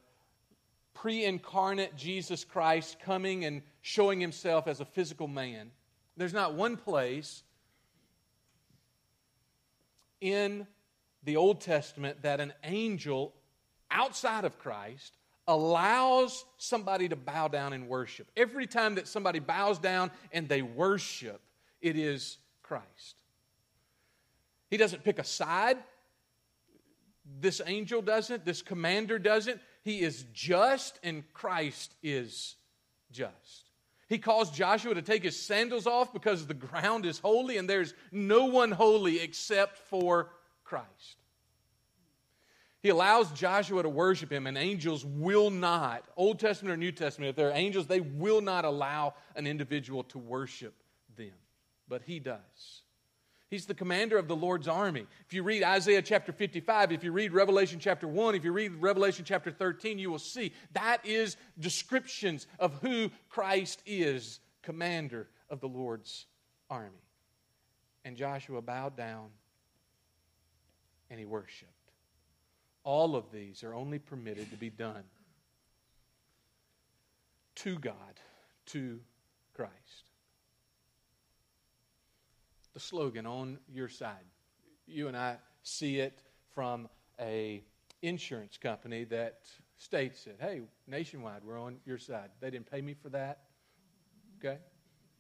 pre 0.93 1.25
incarnate 1.25 1.97
Jesus 1.97 2.45
Christ 2.45 2.99
coming 3.01 3.45
and 3.45 3.63
showing 3.81 4.21
himself 4.21 4.67
as 4.67 4.81
a 4.81 4.85
physical 4.85 5.29
man. 5.29 5.71
There's 6.17 6.35
not 6.35 6.55
one 6.55 6.77
place 6.77 7.43
in 10.21 10.67
the 11.25 11.37
Old 11.37 11.61
Testament 11.61 12.23
that 12.23 12.41
an 12.41 12.53
angel 12.65 13.33
outside 13.91 14.45
of 14.45 14.59
Christ 14.59 15.17
allows 15.47 16.45
somebody 16.59 17.09
to 17.09 17.17
bow 17.17 17.49
down 17.49 17.73
and 17.73 17.89
worship. 17.89 18.31
Every 18.37 18.67
time 18.67 18.97
that 18.97 19.09
somebody 19.09 19.39
bows 19.39 19.79
down 19.79 20.11
and 20.33 20.49
they 20.49 20.63
worship, 20.63 21.41
it 21.81 21.97
is 21.97 22.39
Christ. 22.71 23.17
He 24.71 24.77
doesn't 24.77 25.03
pick 25.03 25.19
a 25.19 25.25
side. 25.25 25.77
This 27.41 27.61
angel 27.67 28.01
doesn't. 28.01 28.45
This 28.45 28.63
commander 28.63 29.19
doesn't. 29.19 29.61
He 29.83 30.03
is 30.03 30.25
just, 30.33 31.01
and 31.03 31.25
Christ 31.33 31.93
is 32.01 32.55
just. 33.11 33.65
He 34.09 34.19
calls 34.19 34.53
Joshua 34.53 34.95
to 34.95 35.03
take 35.03 35.25
his 35.25 35.37
sandals 35.37 35.89
off 35.89 36.13
because 36.13 36.47
the 36.47 36.55
ground 36.55 37.07
is 37.07 37.19
holy 37.19 37.57
and 37.57 37.69
there's 37.69 37.93
no 38.13 38.45
one 38.45 38.71
holy 38.71 39.19
except 39.19 39.77
for 39.77 40.31
Christ. 40.63 41.17
He 42.85 42.91
allows 42.91 43.33
Joshua 43.33 43.83
to 43.83 43.89
worship 43.89 44.31
him, 44.31 44.47
and 44.47 44.57
angels 44.57 45.05
will 45.05 45.51
not, 45.51 46.05
Old 46.17 46.39
Testament 46.39 46.73
or 46.73 46.77
New 46.77 46.93
Testament, 46.93 47.31
if 47.31 47.37
they're 47.37 47.51
angels, 47.51 47.89
they 47.89 48.01
will 48.01 48.41
not 48.41 48.65
allow 48.65 49.15
an 49.35 49.49
individual 49.49 50.05
to 50.05 50.19
worship 50.19 50.75
them. 51.17 51.33
But 51.91 52.03
he 52.07 52.21
does. 52.21 52.83
He's 53.51 53.67
the 53.67 53.75
commander 53.75 54.17
of 54.17 54.29
the 54.29 54.37
Lord's 54.37 54.69
army. 54.69 55.07
If 55.27 55.35
you 55.35 55.43
read 55.43 55.65
Isaiah 55.65 56.03
chapter 56.03 56.31
55, 56.31 56.93
if 56.93 57.03
you 57.03 57.11
read 57.11 57.33
Revelation 57.33 57.81
chapter 57.81 58.07
1, 58.07 58.37
if 58.37 58.45
you 58.45 58.53
read 58.53 58.77
Revelation 58.77 59.25
chapter 59.25 59.51
13, 59.51 59.99
you 59.99 60.09
will 60.09 60.21
see 60.21 60.53
that 60.73 61.05
is 61.05 61.37
descriptions 61.59 62.47
of 62.61 62.75
who 62.81 63.11
Christ 63.29 63.83
is, 63.87 64.39
commander 64.63 65.27
of 65.51 65.61
the 65.61 65.67
Lord's 65.67 66.27
army. 66.71 67.03
And 68.05 68.17
Joshua 68.17 68.63
bowed 68.63 68.97
down 68.97 69.31
and 71.11 71.19
he 71.19 71.27
worshiped. 71.27 71.73
All 72.85 73.17
of 73.17 73.33
these 73.33 73.65
are 73.65 73.75
only 73.75 73.99
permitted 73.99 74.49
to 74.53 74.57
be 74.57 74.71
done 74.71 75.03
to 77.57 77.77
God, 77.81 78.21
to 78.67 79.01
Christ 79.55 80.10
slogan 82.81 83.27
on 83.27 83.59
your 83.73 83.89
side. 83.89 84.25
You 84.87 85.09
and 85.09 85.17
I 85.17 85.37
see 85.63 85.99
it 85.99 86.21
from 86.55 86.89
a 87.21 87.63
insurance 88.03 88.57
company 88.57 89.05
that 89.05 89.41
states 89.77 90.27
it. 90.27 90.39
Hey, 90.41 90.63
nationwide, 90.87 91.45
we're 91.45 91.61
on 91.61 91.77
your 91.87 91.99
side. 91.99 92.31
They 92.41 92.51
didn't 92.51 92.71
pay 92.71 92.81
me 92.81 92.95
for 92.95 93.09
that. 93.11 93.41
Okay? 94.39 94.59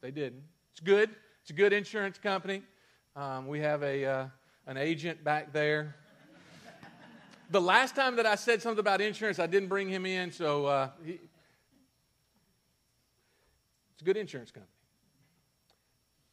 They 0.01 0.11
didn't. 0.11 0.42
It's 0.73 0.81
good. 0.81 1.11
It's 1.42 1.51
a 1.51 1.55
good 1.55 1.73
insurance 1.73 2.18
company. 2.18 2.62
Um, 3.16 3.46
we 3.46 3.61
have 3.61 3.83
a, 3.83 4.05
uh, 4.05 4.27
an 4.66 4.77
agent 4.77 5.23
back 5.25 5.53
there. 5.53 5.96
the 7.51 7.61
last 7.61 7.94
time 7.94 8.16
that 8.16 8.27
I 8.27 8.35
said 8.35 8.62
something 8.62 8.81
about 8.81 9.01
insurance, 9.01 9.38
I 9.38 9.46
didn't 9.46 9.68
bring 9.68 9.88
him 9.88 10.07
in, 10.07 10.33
so 10.33 10.66
uh, 10.66 10.90
he, 11.05 11.18
it's 13.92 14.03
a 14.03 14.05
good 14.05 14.16
insurance 14.16 14.51
company. 14.51 14.80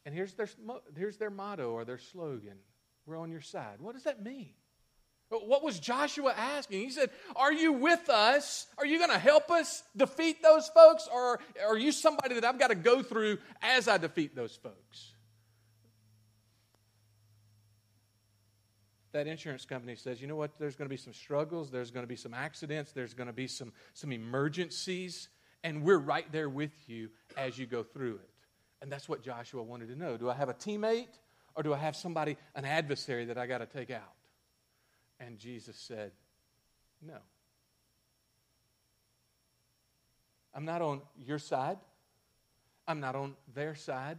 And 0.08 0.16
here's 0.16 0.32
their, 0.32 0.48
here's 0.96 1.18
their 1.18 1.28
motto 1.28 1.70
or 1.72 1.84
their 1.84 1.98
slogan 1.98 2.56
We're 3.04 3.18
on 3.18 3.30
your 3.30 3.42
side. 3.42 3.76
What 3.78 3.92
does 3.92 4.04
that 4.04 4.24
mean? 4.24 4.54
What 5.28 5.62
was 5.62 5.78
Joshua 5.78 6.32
asking? 6.34 6.80
He 6.80 6.88
said, 6.88 7.10
Are 7.36 7.52
you 7.52 7.74
with 7.74 8.08
us? 8.08 8.68
Are 8.78 8.86
you 8.86 8.96
going 8.96 9.10
to 9.10 9.18
help 9.18 9.50
us 9.50 9.82
defeat 9.94 10.42
those 10.42 10.66
folks? 10.68 11.06
Or 11.12 11.40
are 11.62 11.76
you 11.76 11.92
somebody 11.92 12.36
that 12.36 12.44
I've 12.46 12.58
got 12.58 12.68
to 12.68 12.74
go 12.74 13.02
through 13.02 13.36
as 13.60 13.86
I 13.86 13.98
defeat 13.98 14.34
those 14.34 14.56
folks? 14.56 15.12
That 19.12 19.26
insurance 19.26 19.66
company 19.66 19.94
says, 19.94 20.22
You 20.22 20.26
know 20.26 20.36
what? 20.36 20.58
There's 20.58 20.74
going 20.74 20.88
to 20.88 20.90
be 20.90 20.96
some 20.96 21.12
struggles, 21.12 21.70
there's 21.70 21.90
going 21.90 22.04
to 22.04 22.08
be 22.08 22.16
some 22.16 22.32
accidents, 22.32 22.92
there's 22.92 23.12
going 23.12 23.26
to 23.26 23.34
be 23.34 23.46
some, 23.46 23.74
some 23.92 24.10
emergencies, 24.10 25.28
and 25.62 25.82
we're 25.82 25.98
right 25.98 26.32
there 26.32 26.48
with 26.48 26.88
you 26.88 27.10
as 27.36 27.58
you 27.58 27.66
go 27.66 27.82
through 27.82 28.14
it. 28.14 28.27
And 28.80 28.90
that's 28.92 29.08
what 29.08 29.22
Joshua 29.22 29.62
wanted 29.62 29.88
to 29.88 29.96
know. 29.96 30.16
Do 30.16 30.30
I 30.30 30.34
have 30.34 30.48
a 30.48 30.54
teammate 30.54 31.08
or 31.54 31.62
do 31.62 31.74
I 31.74 31.78
have 31.78 31.96
somebody, 31.96 32.36
an 32.54 32.64
adversary 32.64 33.24
that 33.26 33.38
I 33.38 33.46
got 33.46 33.58
to 33.58 33.66
take 33.66 33.90
out? 33.90 34.14
And 35.20 35.38
Jesus 35.38 35.76
said, 35.76 36.12
No. 37.04 37.18
I'm 40.54 40.64
not 40.64 40.82
on 40.82 41.02
your 41.24 41.38
side. 41.38 41.78
I'm 42.86 43.00
not 43.00 43.14
on 43.14 43.34
their 43.54 43.74
side. 43.74 44.18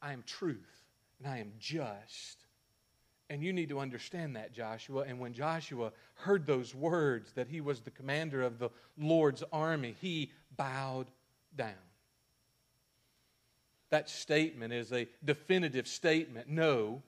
I 0.00 0.12
am 0.12 0.24
truth 0.26 0.82
and 1.18 1.32
I 1.32 1.38
am 1.38 1.52
just. 1.58 2.38
And 3.30 3.42
you 3.42 3.52
need 3.52 3.70
to 3.70 3.78
understand 3.78 4.36
that, 4.36 4.52
Joshua. 4.52 5.04
And 5.06 5.18
when 5.18 5.32
Joshua 5.32 5.92
heard 6.14 6.46
those 6.46 6.74
words 6.74 7.32
that 7.32 7.48
he 7.48 7.60
was 7.60 7.80
the 7.80 7.90
commander 7.90 8.42
of 8.42 8.58
the 8.58 8.68
Lord's 8.98 9.42
army, 9.52 9.94
he 10.00 10.32
bowed 10.56 11.06
down 11.56 11.72
that 13.92 14.08
statement 14.08 14.72
is 14.72 14.90
a 14.90 15.06
definitive 15.22 15.86
statement. 15.86 16.48
No. 16.48 17.02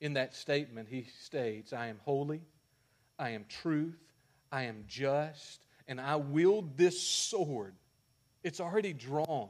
In 0.00 0.14
that 0.14 0.34
statement, 0.34 0.88
he 0.90 1.06
states, 1.20 1.72
I 1.72 1.86
am 1.86 2.00
holy, 2.04 2.42
I 3.20 3.30
am 3.30 3.44
truth, 3.48 4.00
I 4.50 4.64
am 4.64 4.82
just, 4.88 5.64
and 5.86 6.00
I 6.00 6.16
wield 6.16 6.76
this 6.76 7.00
sword. 7.00 7.76
It's 8.42 8.58
already 8.58 8.92
drawn. 8.92 9.48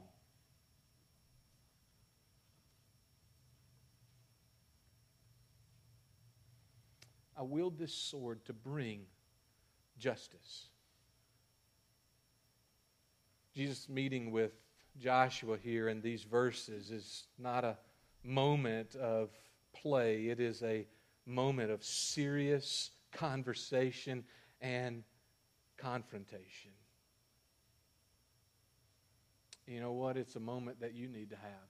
I 7.35 7.41
wield 7.41 7.79
this 7.79 7.95
sword 7.95 8.45
to 8.45 8.53
bring 8.53 9.07
justice. 9.97 10.67
Jesus' 13.53 13.89
meeting 13.89 14.31
with 14.31 14.51
Joshua 14.99 15.57
here 15.57 15.87
in 15.89 16.01
these 16.01 16.23
verses 16.23 16.91
is 16.91 17.27
not 17.37 17.63
a 17.63 17.77
moment 18.23 18.95
of 18.95 19.29
play, 19.73 20.27
it 20.27 20.39
is 20.39 20.61
a 20.63 20.87
moment 21.25 21.71
of 21.71 21.83
serious 21.83 22.91
conversation 23.11 24.23
and 24.61 25.03
confrontation. 25.77 26.71
You 29.67 29.79
know 29.79 29.93
what? 29.93 30.17
It's 30.17 30.35
a 30.35 30.39
moment 30.39 30.81
that 30.81 30.93
you 30.93 31.07
need 31.07 31.29
to 31.29 31.35
have 31.35 31.69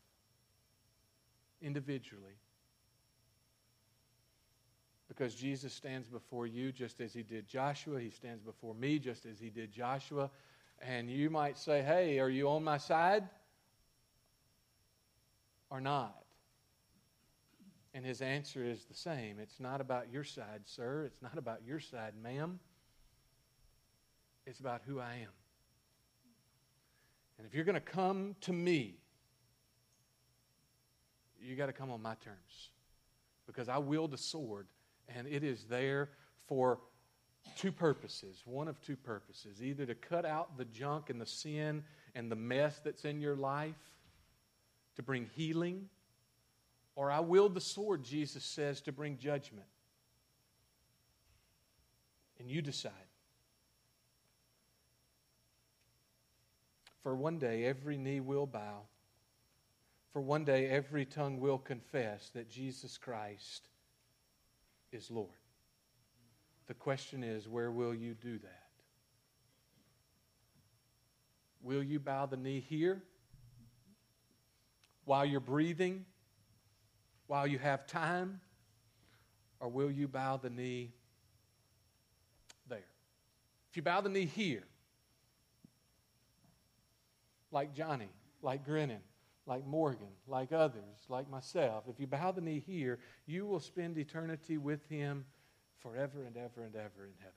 individually. 1.62 2.38
Because 5.08 5.36
Jesus 5.36 5.74
stands 5.74 6.08
before 6.08 6.48
you 6.48 6.72
just 6.72 7.02
as 7.02 7.13
he 7.13 7.22
did 7.22 7.48
Joshua. 7.48 8.00
He 8.00 8.10
stands 8.10 8.41
before 8.41 8.74
me 8.74 8.98
just 8.98 9.26
as 9.26 9.39
he 9.39 9.50
did 9.50 9.72
Joshua. 9.72 10.32
And 10.82 11.10
you 11.10 11.30
might 11.30 11.58
say, 11.58 11.82
hey, 11.82 12.20
are 12.20 12.30
you 12.30 12.50
on 12.50 12.63
my 12.63 12.78
side 12.78 13.24
or 15.70 15.80
not? 15.80 16.15
And 17.94 18.06
his 18.06 18.22
answer 18.22 18.63
is 18.63 18.86
the 18.86 18.94
same. 18.94 19.38
It's 19.39 19.60
not 19.60 19.82
about 19.82 20.12
your 20.12 20.24
side, 20.24 20.62
sir. 20.65 21.04
It's 21.06 21.22
not 21.22 21.38
about 21.38 21.60
your 21.65 21.80
side, 21.80 22.13
ma'am. 22.22 22.60
It's 24.46 24.60
about 24.60 24.82
who 24.88 25.00
I 25.00 25.13
am. 25.13 25.30
And 27.38 27.46
if 27.46 27.54
you're 27.54 27.65
going 27.65 27.76
to 27.76 27.82
come 27.82 28.36
to 28.41 28.54
me, 28.54 28.96
you 31.39 31.56
got 31.56 31.67
to 31.67 31.74
come 31.74 31.91
on 31.91 32.02
my 32.02 32.15
terms. 32.15 32.70
Because 33.46 33.67
I 33.67 33.78
wield 33.78 34.13
a 34.13 34.17
sword, 34.17 34.67
and 35.10 35.28
it 35.28 35.44
is 35.44 35.65
there 35.65 36.10
for 36.48 36.80
two 37.56 37.71
purposes. 37.71 38.41
One 38.45 38.67
of 38.67 38.82
two 38.82 38.95
purposes 38.95 39.62
either 39.62 39.86
to 39.86 39.95
cut 39.95 40.25
out 40.25 40.58
the 40.58 40.65
junk 40.65 41.10
and 41.10 41.19
the 41.19 41.25
sin 41.25 41.84
and 42.15 42.32
the 42.32 42.36
mess 42.36 42.80
that's 42.84 43.06
in 43.06 43.21
your 43.21 43.36
life, 43.36 43.75
to 44.95 45.04
bring 45.04 45.30
healing 45.36 45.89
or 46.95 47.10
I 47.10 47.19
wield 47.21 47.54
the 47.54 47.62
sword, 47.62 48.04
Jesus 48.04 48.43
says, 48.43 48.82
to 48.82 48.91
bring 48.91 49.17
judgment. 49.17 49.65
And 52.39 52.49
you 52.49 52.62
decide. 52.62 52.91
For 57.04 57.15
one 57.15 57.39
day, 57.39 57.65
every 57.65 57.97
knee 57.97 58.19
will 58.19 58.45
bow. 58.45 58.82
For 60.13 60.21
one 60.21 60.43
day, 60.43 60.67
every 60.67 61.06
tongue 61.06 61.39
will 61.39 61.58
confess 61.58 62.30
that 62.36 62.49
Jesus 62.49 62.97
Christ 62.97 63.69
is 64.91 65.10
Lord. 65.10 65.30
The 66.71 66.75
question 66.75 67.21
is, 67.21 67.49
where 67.49 67.69
will 67.69 67.93
you 67.93 68.13
do 68.13 68.38
that? 68.38 68.69
Will 71.62 71.84
you 71.84 71.99
bow 71.99 72.27
the 72.27 72.38
knee 72.38 72.62
here 72.62 73.03
while 75.03 75.25
you're 75.25 75.41
breathing? 75.41 76.05
while 77.31 77.47
you 77.47 77.57
have 77.57 77.88
time? 77.88 78.41
Or 79.62 79.69
will 79.69 79.89
you 79.89 80.10
bow 80.10 80.36
the 80.36 80.49
knee 80.49 80.91
there? 82.67 82.84
If 83.69 83.77
you 83.77 83.81
bow 83.81 84.01
the 84.01 84.10
knee 84.10 84.25
here, 84.25 84.63
like 87.51 87.73
Johnny, 87.73 88.10
like 88.41 88.65
Grinning, 88.65 88.99
like 89.45 89.65
Morgan, 89.65 90.12
like 90.27 90.51
others, 90.51 91.05
like 91.07 91.29
myself, 91.29 91.86
if 91.88 92.01
you 92.01 92.07
bow 92.07 92.34
the 92.34 92.41
knee 92.41 92.62
here, 92.67 92.99
you 93.25 93.45
will 93.45 93.62
spend 93.62 93.97
eternity 93.97 94.57
with 94.57 94.86
him 94.89 95.23
forever 95.82 96.24
and 96.26 96.38
ever 96.38 96.63
and 96.63 96.76
ever 96.76 97.06
in 97.06 97.13
heaven. 97.20 97.34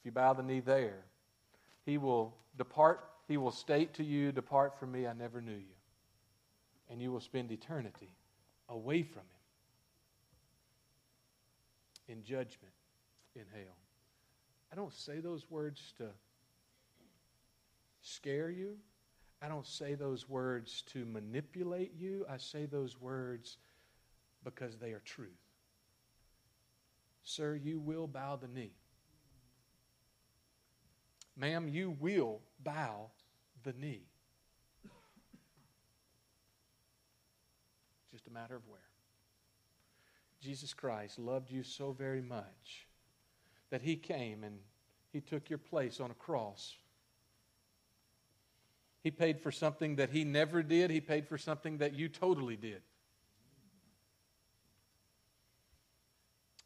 If 0.00 0.06
you 0.06 0.12
bow 0.12 0.32
the 0.32 0.42
knee 0.42 0.60
there, 0.60 1.04
he 1.84 1.98
will 1.98 2.34
depart, 2.56 3.04
he 3.28 3.36
will 3.36 3.50
state 3.50 3.94
to 3.94 4.04
you, 4.04 4.32
Depart 4.32 4.78
from 4.78 4.92
me, 4.92 5.06
I 5.06 5.12
never 5.12 5.40
knew 5.40 5.52
you. 5.52 5.76
And 6.90 7.00
you 7.00 7.12
will 7.12 7.20
spend 7.20 7.52
eternity 7.52 8.14
away 8.68 9.02
from 9.02 9.22
Him 12.08 12.18
in 12.18 12.24
judgment 12.24 12.72
in 13.36 13.44
hell. 13.52 13.76
I 14.72 14.76
don't 14.76 14.92
say 14.92 15.20
those 15.20 15.50
words 15.50 15.94
to 15.98 16.06
scare 18.02 18.50
you. 18.50 18.76
I 19.42 19.48
don't 19.48 19.66
say 19.66 19.94
those 19.94 20.28
words 20.28 20.82
to 20.92 21.04
manipulate 21.04 21.92
you. 21.96 22.26
I 22.28 22.36
say 22.36 22.66
those 22.66 23.00
words 23.00 23.58
because 24.44 24.76
they 24.76 24.92
are 24.92 25.02
truth. 25.04 25.28
Sir, 27.30 27.54
you 27.54 27.78
will 27.78 28.08
bow 28.08 28.34
the 28.34 28.48
knee. 28.48 28.72
Ma'am, 31.36 31.68
you 31.68 31.96
will 32.00 32.40
bow 32.64 33.10
the 33.62 33.72
knee. 33.72 34.02
just 38.10 38.26
a 38.26 38.30
matter 38.30 38.56
of 38.56 38.66
where. 38.66 38.80
Jesus 40.40 40.74
Christ 40.74 41.20
loved 41.20 41.52
you 41.52 41.62
so 41.62 41.92
very 41.92 42.20
much 42.20 42.88
that 43.70 43.80
he 43.80 43.94
came 43.94 44.42
and 44.42 44.58
he 45.12 45.20
took 45.20 45.48
your 45.48 45.60
place 45.60 46.00
on 46.00 46.10
a 46.10 46.14
cross. 46.14 46.74
He 49.04 49.12
paid 49.12 49.38
for 49.40 49.52
something 49.52 49.96
that 49.96 50.10
he 50.10 50.24
never 50.24 50.64
did, 50.64 50.90
he 50.90 51.00
paid 51.00 51.28
for 51.28 51.38
something 51.38 51.78
that 51.78 51.94
you 51.94 52.08
totally 52.08 52.56
did. 52.56 52.82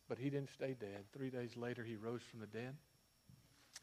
But 0.08 0.18
he 0.18 0.30
didn't 0.30 0.50
stay 0.50 0.74
dead. 0.78 1.04
Three 1.12 1.30
days 1.30 1.56
later, 1.56 1.82
he 1.82 1.96
rose 1.96 2.22
from 2.30 2.40
the 2.40 2.46
dead. 2.46 2.74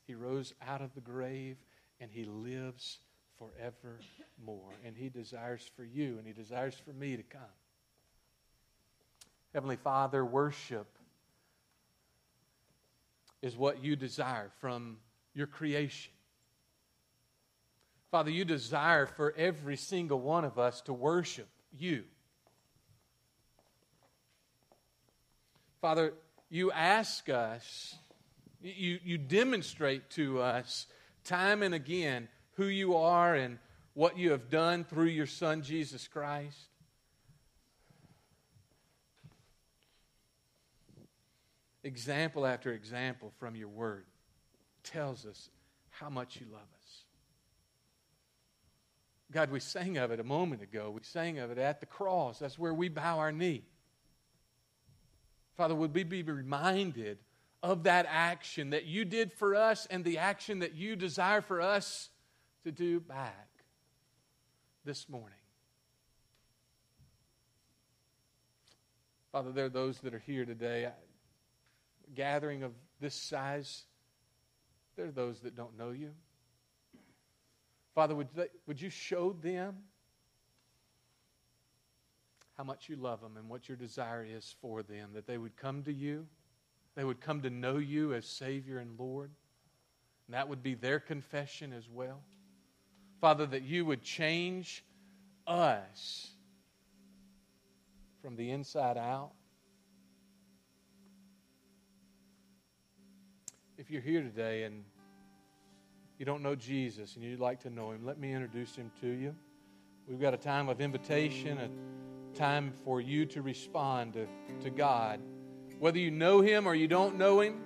He 0.05 0.13
rose 0.15 0.53
out 0.65 0.81
of 0.81 0.93
the 0.93 1.01
grave 1.01 1.57
and 1.99 2.11
he 2.11 2.25
lives 2.25 2.99
forevermore. 3.41 4.73
And 4.85 4.95
He 4.95 5.09
desires 5.09 5.69
for 5.75 5.83
you 5.83 6.17
and 6.17 6.27
He 6.27 6.33
desires 6.33 6.75
for 6.75 6.93
me 6.93 7.17
to 7.17 7.23
come. 7.23 7.41
Heavenly 9.53 9.77
Father, 9.77 10.23
worship 10.23 10.87
is 13.41 13.57
what 13.57 13.83
you 13.83 13.95
desire 13.95 14.51
from 14.59 14.97
your 15.33 15.47
creation. 15.47 16.13
Father, 18.11 18.29
you 18.29 18.45
desire 18.45 19.07
for 19.07 19.33
every 19.37 19.77
single 19.77 20.19
one 20.19 20.45
of 20.45 20.59
us 20.59 20.81
to 20.81 20.93
worship 20.93 21.47
you. 21.77 22.03
Father, 25.81 26.13
you 26.51 26.71
ask 26.71 27.27
us, 27.27 27.95
you, 28.61 28.99
you 29.03 29.17
demonstrate 29.17 30.11
to 30.11 30.39
us 30.39 30.85
time 31.23 31.63
and 31.63 31.73
again 31.73 32.27
who 32.53 32.65
you 32.65 32.95
are 32.95 33.33
and 33.33 33.57
what 33.95 34.15
you 34.15 34.31
have 34.31 34.51
done 34.51 34.83
through 34.83 35.05
your 35.05 35.25
Son, 35.25 35.63
Jesus 35.63 36.07
Christ. 36.07 36.55
Example 41.83 42.45
after 42.45 42.71
example 42.71 43.31
from 43.39 43.55
your 43.55 43.67
word 43.67 44.05
tells 44.83 45.25
us 45.25 45.49
how 45.89 46.09
much 46.09 46.39
you 46.39 46.45
love 46.51 46.61
us. 46.61 47.05
God, 49.31 49.49
we 49.49 49.59
sang 49.59 49.97
of 49.97 50.11
it 50.11 50.19
a 50.19 50.23
moment 50.23 50.61
ago. 50.61 50.91
We 50.91 50.99
sang 51.01 51.39
of 51.39 51.49
it 51.49 51.57
at 51.57 51.79
the 51.79 51.87
cross. 51.87 52.37
That's 52.37 52.59
where 52.59 52.73
we 52.73 52.87
bow 52.87 53.17
our 53.17 53.31
knee. 53.31 53.63
Father, 55.61 55.75
would 55.75 55.93
we 55.93 56.03
be 56.03 56.23
reminded 56.23 57.19
of 57.61 57.83
that 57.83 58.07
action 58.09 58.71
that 58.71 58.85
you 58.85 59.05
did 59.05 59.31
for 59.31 59.53
us 59.53 59.85
and 59.91 60.03
the 60.03 60.17
action 60.17 60.57
that 60.57 60.73
you 60.73 60.95
desire 60.95 61.39
for 61.39 61.61
us 61.61 62.09
to 62.63 62.71
do 62.71 62.99
back 62.99 63.47
this 64.85 65.07
morning. 65.07 65.37
Father, 69.31 69.51
there 69.51 69.65
are 69.65 69.69
those 69.69 69.99
that 69.99 70.15
are 70.15 70.23
here 70.25 70.45
today, 70.45 70.85
a 70.85 70.93
gathering 72.15 72.63
of 72.63 72.71
this 72.99 73.13
size. 73.13 73.83
There 74.95 75.05
are 75.05 75.11
those 75.11 75.41
that 75.41 75.55
don't 75.55 75.77
know 75.77 75.91
you. 75.91 76.09
Father, 77.93 78.15
would, 78.15 78.29
they, 78.33 78.47
would 78.65 78.81
you 78.81 78.89
show 78.89 79.33
them 79.43 79.75
how 82.61 82.65
much 82.65 82.89
you 82.89 82.95
love 82.95 83.21
them 83.21 83.37
and 83.37 83.49
what 83.49 83.67
your 83.67 83.75
desire 83.75 84.23
is 84.23 84.53
for 84.61 84.83
them, 84.83 85.09
that 85.15 85.25
they 85.25 85.39
would 85.39 85.57
come 85.57 85.81
to 85.81 85.91
you, 85.91 86.27
they 86.93 87.03
would 87.03 87.19
come 87.19 87.41
to 87.41 87.49
know 87.49 87.77
you 87.77 88.13
as 88.13 88.23
Savior 88.23 88.77
and 88.77 88.99
Lord, 88.99 89.31
and 90.27 90.35
that 90.35 90.47
would 90.47 90.61
be 90.61 90.75
their 90.75 90.99
confession 90.99 91.73
as 91.73 91.89
well. 91.89 92.21
Father, 93.19 93.47
that 93.47 93.63
you 93.63 93.83
would 93.83 94.03
change 94.03 94.85
us 95.47 96.29
from 98.21 98.35
the 98.35 98.51
inside 98.51 98.95
out. 98.95 99.31
If 103.75 103.89
you're 103.89 104.03
here 104.03 104.21
today 104.21 104.65
and 104.65 104.83
you 106.19 106.25
don't 106.25 106.43
know 106.43 106.53
Jesus 106.53 107.15
and 107.15 107.25
you'd 107.25 107.39
like 107.39 107.61
to 107.61 107.71
know 107.71 107.89
him, 107.89 108.05
let 108.05 108.19
me 108.19 108.31
introduce 108.31 108.75
him 108.75 108.91
to 109.01 109.07
you. 109.07 109.35
We've 110.07 110.21
got 110.21 110.35
a 110.35 110.37
time 110.37 110.69
of 110.69 110.79
invitation, 110.79 111.57
a 111.57 111.69
time 112.41 112.73
for 112.83 112.99
you 112.99 113.25
to 113.27 113.41
respond 113.41 114.13
to, 114.13 114.27
to 114.63 114.69
God. 114.69 115.19
Whether 115.79 115.99
you 115.99 116.11
know 116.11 116.41
him 116.41 116.67
or 116.67 116.75
you 116.75 116.87
don't 116.87 117.17
know 117.17 117.39
him, 117.41 117.63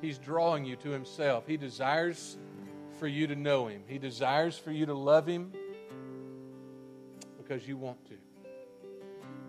he's 0.00 0.18
drawing 0.18 0.64
you 0.64 0.76
to 0.76 0.90
himself. 0.90 1.46
He 1.46 1.56
desires 1.56 2.38
for 2.98 3.06
you 3.06 3.26
to 3.26 3.36
know 3.36 3.68
Him. 3.68 3.82
He 3.86 3.98
desires 3.98 4.58
for 4.58 4.72
you 4.72 4.86
to 4.86 4.94
love 4.94 5.26
Him 5.26 5.52
because 7.36 7.68
you 7.68 7.76
want 7.76 8.04
to. 8.06 8.14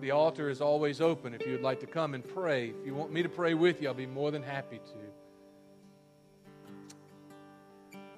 The 0.01 0.11
altar 0.11 0.49
is 0.49 0.61
always 0.61 1.01
open 1.01 1.33
if 1.33 1.45
you 1.45 1.53
would 1.53 1.63
like 1.63 1.79
to 1.79 1.87
come 1.87 2.13
and 2.13 2.27
pray. 2.27 2.69
If 2.69 2.85
you 2.85 2.93
want 2.93 3.11
me 3.11 3.23
to 3.23 3.29
pray 3.29 3.55
with 3.55 3.81
you, 3.81 3.87
I'll 3.87 3.95
be 3.95 4.05
more 4.05 4.29
than 4.31 4.43
happy 4.43 4.79
to. 4.79 4.93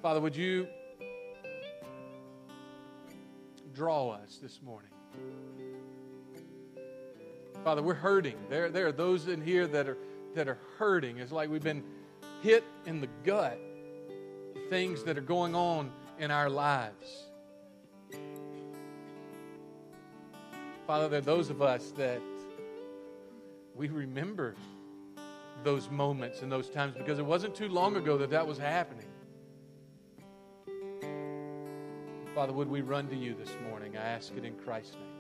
Father, 0.01 0.19
would 0.19 0.35
you 0.35 0.67
draw 3.73 4.09
us 4.11 4.39
this 4.41 4.61
morning? 4.61 4.91
Father, 7.63 7.83
we're 7.83 7.93
hurting. 7.93 8.35
There, 8.49 8.69
there 8.69 8.87
are 8.87 8.91
those 8.91 9.27
in 9.27 9.41
here 9.41 9.67
that 9.67 9.87
are, 9.87 9.97
that 10.35 10.47
are 10.47 10.57
hurting. 10.77 11.17
It's 11.17 11.31
like 11.31 11.49
we've 11.49 11.63
been 11.63 11.83
hit 12.41 12.63
in 12.85 13.01
the 13.01 13.09
gut. 13.23 13.59
Things 14.69 15.03
that 15.03 15.17
are 15.17 15.21
going 15.21 15.55
on 15.55 15.91
in 16.19 16.31
our 16.31 16.49
lives. 16.49 17.25
Father, 20.85 21.07
there 21.09 21.19
are 21.19 21.21
those 21.21 21.49
of 21.49 21.61
us 21.61 21.91
that 21.97 22.21
we 23.75 23.89
remember 23.89 24.55
those 25.63 25.89
moments 25.89 26.41
and 26.41 26.51
those 26.51 26.69
times 26.69 26.95
because 26.97 27.19
it 27.19 27.25
wasn't 27.25 27.53
too 27.53 27.67
long 27.67 27.95
ago 27.95 28.17
that 28.17 28.29
that 28.29 28.47
was 28.47 28.57
happening. 28.57 29.05
Father, 32.33 32.53
would 32.53 32.69
we 32.69 32.81
run 32.81 33.07
to 33.09 33.15
you 33.15 33.35
this 33.35 33.51
morning? 33.69 33.97
I 33.97 34.01
ask 34.01 34.35
it 34.35 34.45
in 34.45 34.55
Christ's 34.55 34.95
name. 34.95 35.18